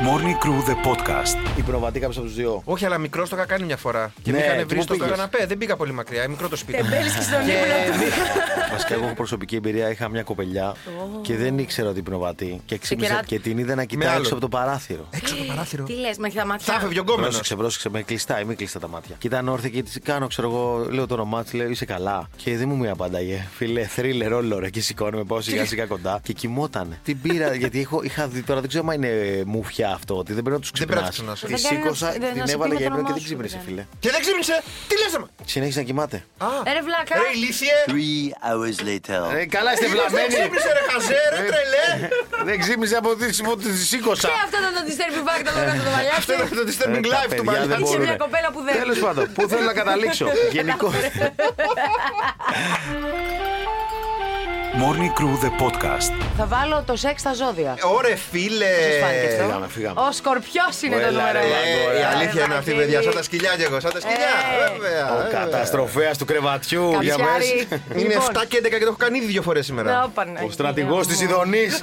Morning 0.08 0.38
Crew 0.46 0.70
The 0.70 0.75
Podcast. 0.89 1.58
Η 1.58 1.62
προβατή 1.62 2.00
κάποιος 2.00 2.18
από 2.18 2.25
τους 2.25 2.36
δύο. 2.36 2.62
Όχι, 2.65 2.86
αλλά 2.86 2.98
μικρός 2.98 3.29
το 3.29 3.36
είχα 3.36 3.46
κάνει 3.46 3.65
μια 3.65 3.77
φορά. 3.77 4.12
Και 4.22 4.32
Ναι, 4.32 4.38
με 4.38 4.44
είχαν 4.44 4.58
και 4.58 4.65
βρει 4.65 4.75
πού 4.75 4.82
στο 4.82 4.94
πήγες; 4.94 5.10
καναπέ. 5.10 5.46
Δεν 5.46 5.58
πήγα 5.58 5.75
πολύ 5.75 5.91
μακριά. 5.91 6.27
Μικρό 6.29 6.50
το 6.50 6.56
σπίτι. 6.56 6.82
Τεμπέλησε 6.82 7.22
στον 7.22 7.46
Και 7.46 7.51
ύπνο 7.51 8.03
του. 8.03 8.72
Βασικά, 8.72 8.94
εγώ 8.94 9.06
έχω 9.06 9.13
προσωπική 9.13 9.56
εμπειρία. 9.56 9.89
Είχα 9.91 10.10
μια 10.10 10.24
κοπελιά 10.24 10.75
και 11.22 11.36
δεν 11.36 11.58
ήξερα 11.58 11.89
ότι 11.89 12.00
είναι 12.00 12.10
προβατή. 12.10 12.62
Και 12.65 12.77
ξύπνησα 12.77 13.10
κεράτη. 13.12 13.27
και 13.27 13.39
την 13.39 13.58
είδα 13.58 13.75
να 13.75 13.84
κοιτάει 13.84 14.08
άλλο. 14.10 14.20
έξω 14.20 14.32
από 14.32 14.41
το 14.41 14.50
παράθυρο. 14.50 15.08
Έξω 15.10 15.34
από 15.34 15.44
το 15.44 15.50
παράθυρο. 15.50 15.84
Τι 15.84 15.94
λες, 15.94 16.18
με 16.18 16.27
έχει 16.27 16.36
τα 16.38 16.46
μάτια. 16.46 16.65
Θα 16.65 16.79
έφευγε 16.79 17.00
ο 17.00 17.01
γκόμενος. 17.01 17.27
Πρόσεξε, 17.27 17.56
πρόσεξε, 17.56 17.89
με 17.89 18.01
κλειστά 18.01 18.39
ή 18.41 18.44
μη 18.44 18.56
κλειστά 18.56 18.79
τα 18.79 18.88
μάτια. 18.88 19.15
Και 19.20 19.27
ήταν 19.27 19.48
όρθια 19.48 19.70
και 19.70 19.84
τη 19.84 20.00
κάνω, 20.00 20.27
ξέρω 20.27 20.48
εγώ, 20.50 20.86
λέω 20.89 21.08
το 21.08 21.13
όνομά 21.13 21.44
της, 21.44 21.53
λέω 21.53 21.70
είσαι 21.70 21.86
καλά. 21.86 22.29
Και 22.36 22.58
δεν 22.58 22.68
μου 22.70 22.77
μία 22.77 22.91
απάνταγε. 22.91 23.48
Φίλε, 23.56 23.86
θρίλερ 23.86 24.34
όλο 24.34 24.60
ρε 24.60 24.70
και 24.70 24.82
σηκώνομαι, 24.82 25.24
πάω 25.24 25.41
σιγά 25.41 25.65
σιγά 25.65 25.86
κοντά. 25.86 26.20
Και 26.24 26.34
κοιμότανε. 26.34 27.00
Την 27.03 27.22
πήρα, 27.22 27.53
γιατί 27.62 27.79
έχω, 27.79 28.01
είχα 28.03 28.27
δει 28.27 28.41
τώρα, 28.44 28.60
δεν 28.60 28.70
ξέρω 28.70 28.88
αν 28.88 28.96
είναι 28.96 29.44
μουφιά 29.46 29.88
αυτό, 29.98 30.13
ότι 30.22 30.31
δεν 30.38 30.43
πρέπει 30.46 30.58
να 30.60 30.62
τους 30.65 30.72
Δεν 30.81 30.88
πρέπει 30.88 31.03
να 31.03 31.10
ξυπνά. 31.15 31.31
τους 31.34 31.41
ξυπνάς. 31.41 31.60
Τη 31.62 31.67
Δεν 31.67 31.72
κάνει 31.72 31.84
να- 31.86 31.93
σήκωσα, 31.96 32.08
δεν- 32.12 32.22
να 32.22 32.43
την 32.43 32.48
σε 32.51 32.53
έβαλε 32.58 32.74
πει 32.74 32.79
με 32.79 32.81
για 32.84 32.89
το 32.89 32.98
ύπνο 33.00 33.08
και 33.08 33.10
όνομά 33.10 33.10
δεν 33.15 33.22
σου, 33.22 33.27
ξύπνησε, 33.29 33.55
δεν 33.58 33.65
φίλε. 33.67 33.84
Και 34.03 34.10
δεν 34.13 34.19
ξύπνησε. 34.25 34.55
Τι 34.89 34.96
λες, 35.01 35.12
μα. 35.22 35.27
Συνέχισε 35.53 35.79
να 35.81 35.86
κοιμάται. 35.89 36.17
Α, 36.48 36.48
Ε, 36.69 36.72
Ρε 36.77 36.81
βλάκα. 36.88 37.13
ρε 37.22 37.27
ηλίθιε. 37.38 37.75
Three 37.93 38.22
hours 38.48 38.77
later. 38.89 39.22
Ε, 39.39 39.46
καλά 39.55 39.69
είστε 39.74 39.86
Δεν 39.88 39.93
βλαμμένοι. 39.96 40.31
ξύπνησε, 40.36 40.69
ρε 40.77 40.84
χαζέ, 40.89 41.22
ρε 41.34 41.39
τρελέ. 41.51 41.88
Δεν 42.50 42.55
ξύπνησε 42.63 42.96
από 43.01 43.10
τη 43.19 43.25
από 43.46 43.53
τη 43.63 43.69
σήκωσα. 43.91 44.27
Και 44.31 44.38
αυτό 44.48 44.58
ήταν 44.62 44.72
το 44.77 44.81
disturbing 44.89 45.24
fact, 45.29 45.41
το 45.48 45.51
έκανα 45.62 45.84
το 45.88 45.91
μαλλιά 45.96 46.13
Αυτό 46.22 46.31
ήταν 46.38 46.50
το 46.60 46.63
disturbing 46.69 47.03
Ε, 47.08 47.10
τα 47.13 47.19
life 47.24 47.29
του 47.39 47.43
παιδιά 47.48 47.60
δεν 47.63 47.69
παλιά. 47.69 47.75
Είσαι 47.75 47.84
μπορούνε. 47.86 48.05
μια 48.10 48.17
κοπέλα 48.24 48.50
που 48.53 48.60
δεν. 48.67 48.74
Τέλος 48.84 49.00
πάντων, 49.05 49.24
πού 49.36 49.41
θέλω 49.51 49.65
να 49.72 49.75
καταλήξω. 49.81 50.25
Γενικό. 50.58 50.88
Morning 54.74 55.12
Crew 55.20 55.36
The 55.46 55.52
Podcast. 55.64 56.12
Θα 56.38 56.46
βάλω 56.46 56.84
το 56.86 56.96
σεξ 56.96 57.22
στα 57.22 57.34
ζώδια. 57.34 57.76
Ωρε 57.96 58.16
φίλε. 58.16 58.66
Σας 58.66 58.98
φάνηκε 59.02 59.26
αυτό; 59.28 59.44
Φύγαμε, 59.44 59.68
φύγαμε. 59.68 60.02
Ο 60.02 60.12
σκορπιός 60.12 60.82
είναι 60.82 60.96
το 60.96 61.02
Έλα, 61.02 61.12
νούμερο. 61.12 61.32
ρε, 61.32 61.46
ένα. 61.46 61.48
Μαγκό, 61.56 61.90
Ε, 61.92 61.98
Η 61.98 62.00
ρε. 62.00 62.06
αλήθεια 62.16 62.44
είναι 62.46 62.56
αυτή, 62.56 62.72
παιδιά. 62.74 63.02
Σαν 63.02 63.14
τα 63.14 63.24
σκυλιά 63.24 63.54
κι 63.58 63.62
εγώ. 63.64 63.80
Σαν 63.80 63.92
τα 63.94 64.00
σκυλιά. 64.00 64.18
Ε. 64.18 64.72
Βέβαια. 64.80 65.12
Ο 65.14 65.16
βέβαια. 65.22 65.40
καταστροφέας 65.40 66.18
του 66.18 66.26
κρεβατιού 66.26 66.90
για 67.02 67.16
Καψιάρι. 67.16 67.68
μέσα. 67.70 67.84
Είναι 67.96 68.14
Λοιπόν. 68.14 68.28
7 68.36 68.46
και 68.48 68.58
11 68.58 68.70
και 68.78 68.84
το 68.84 68.86
έχω 68.94 68.96
κάνει 68.98 69.18
ήδη 69.18 69.26
δύο 69.28 69.42
φορές 69.42 69.66
σήμερα. 69.66 69.92
Να, 69.92 70.04
όπα, 70.04 70.26
ναι. 70.26 70.40
Ο 70.46 70.50
στρατηγός 70.52 71.08
της 71.08 71.22
Ιδονής. 71.22 71.82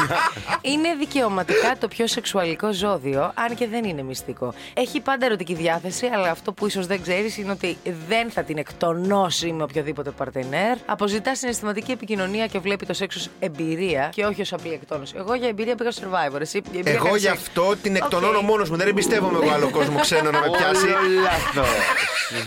Είναι 0.72 0.94
δικαιωματικά 0.98 1.74
το 1.80 1.88
πιο 1.88 2.06
σεξουαλικό 2.06 2.72
ζώδιο, 2.72 3.32
αν 3.34 3.54
και 3.54 3.66
δεν 3.66 3.84
είναι 3.84 4.02
μυστικό. 4.02 4.54
Έχει 4.74 5.00
πάντα 5.00 5.26
ερωτική 5.26 5.54
διάθεση, 5.54 6.06
αλλά 6.14 6.30
αυτό 6.30 6.52
που 6.52 6.66
ίσως 6.66 6.86
δεν 6.86 7.02
ξέρεις 7.02 7.38
είναι 7.38 7.50
ότι 7.52 7.78
δεν 8.08 8.30
θα 8.30 8.42
την 8.42 8.58
εκτονώσει 8.58 9.52
με 9.52 9.62
οποιοδήποτε 9.62 10.10
παρτενέρ. 10.10 10.76
Αποζητά 10.86 11.34
συναισθηματική 11.34 11.90
επικοινωνία 11.90 12.14
και 12.50 12.58
βλέπει 12.58 12.86
το 12.86 12.94
σεξ 12.94 13.16
ως 13.16 13.28
εμπειρία 13.38 14.10
και 14.14 14.24
όχι 14.24 14.40
ως 14.40 14.52
απλή 14.52 14.72
εκτόνωση. 14.72 15.14
Εγώ 15.16 15.34
για 15.34 15.48
εμπειρία 15.48 15.74
πήγα 15.74 15.90
στο 15.90 16.06
Survivor. 16.06 16.40
Εσύ 16.40 16.62
για 16.70 16.78
εμπειρία 16.78 16.92
Εγώ 16.92 17.04
κάνεις 17.04 17.20
γι' 17.22 17.28
σεξ. 17.28 17.38
αυτό 17.40 17.74
την 17.82 17.96
εκτονώνω 17.96 18.38
Οκ. 18.38 18.44
μόνος 18.44 18.70
μου. 18.70 18.76
Δεν 18.76 18.88
εμπιστεύομαι 18.88 19.38
εγώ 19.42 19.50
άλλο 19.54 19.70
κόσμο 19.70 20.00
ξένο 20.00 20.30
να 20.30 20.38
με 20.40 20.46
πιάσει. 20.56 20.86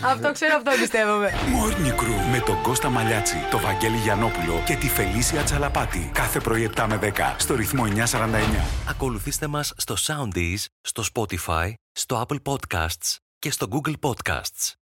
Αυτό 0.05 0.31
ξέρω, 0.31 0.55
αυτό 0.55 0.71
εμπιστεύομαι. 0.71 1.33
Morning 1.33 1.99
Crew 2.01 2.31
με 2.31 2.43
τον 2.45 2.61
Κώστα 2.61 2.89
Μαλιάτσι, 2.89 3.35
τον 3.51 3.61
Βαγγέλη 3.61 3.97
Γιανόπουλο 3.97 4.63
και 4.65 4.75
τη 4.75 4.87
Φελίσια 4.89 5.41
Τσαλαπάτη. 5.41 6.09
Κάθε 6.13 6.39
πρωί 6.39 6.69
7 6.75 6.85
με 6.89 6.99
10 7.01 7.09
στο 7.37 7.55
ρυθμό 7.55 7.83
949. 7.85 8.65
Ακολουθήστε 8.89 9.47
μας 9.47 9.73
στο 9.77 9.95
Soundis, 10.07 10.65
στο 10.81 11.03
Spotify, 11.13 11.73
στο 11.91 12.25
Apple 12.27 12.37
Podcasts 12.51 13.15
και 13.39 13.51
στο 13.51 13.67
Google 13.71 13.93
Podcasts. 14.09 14.79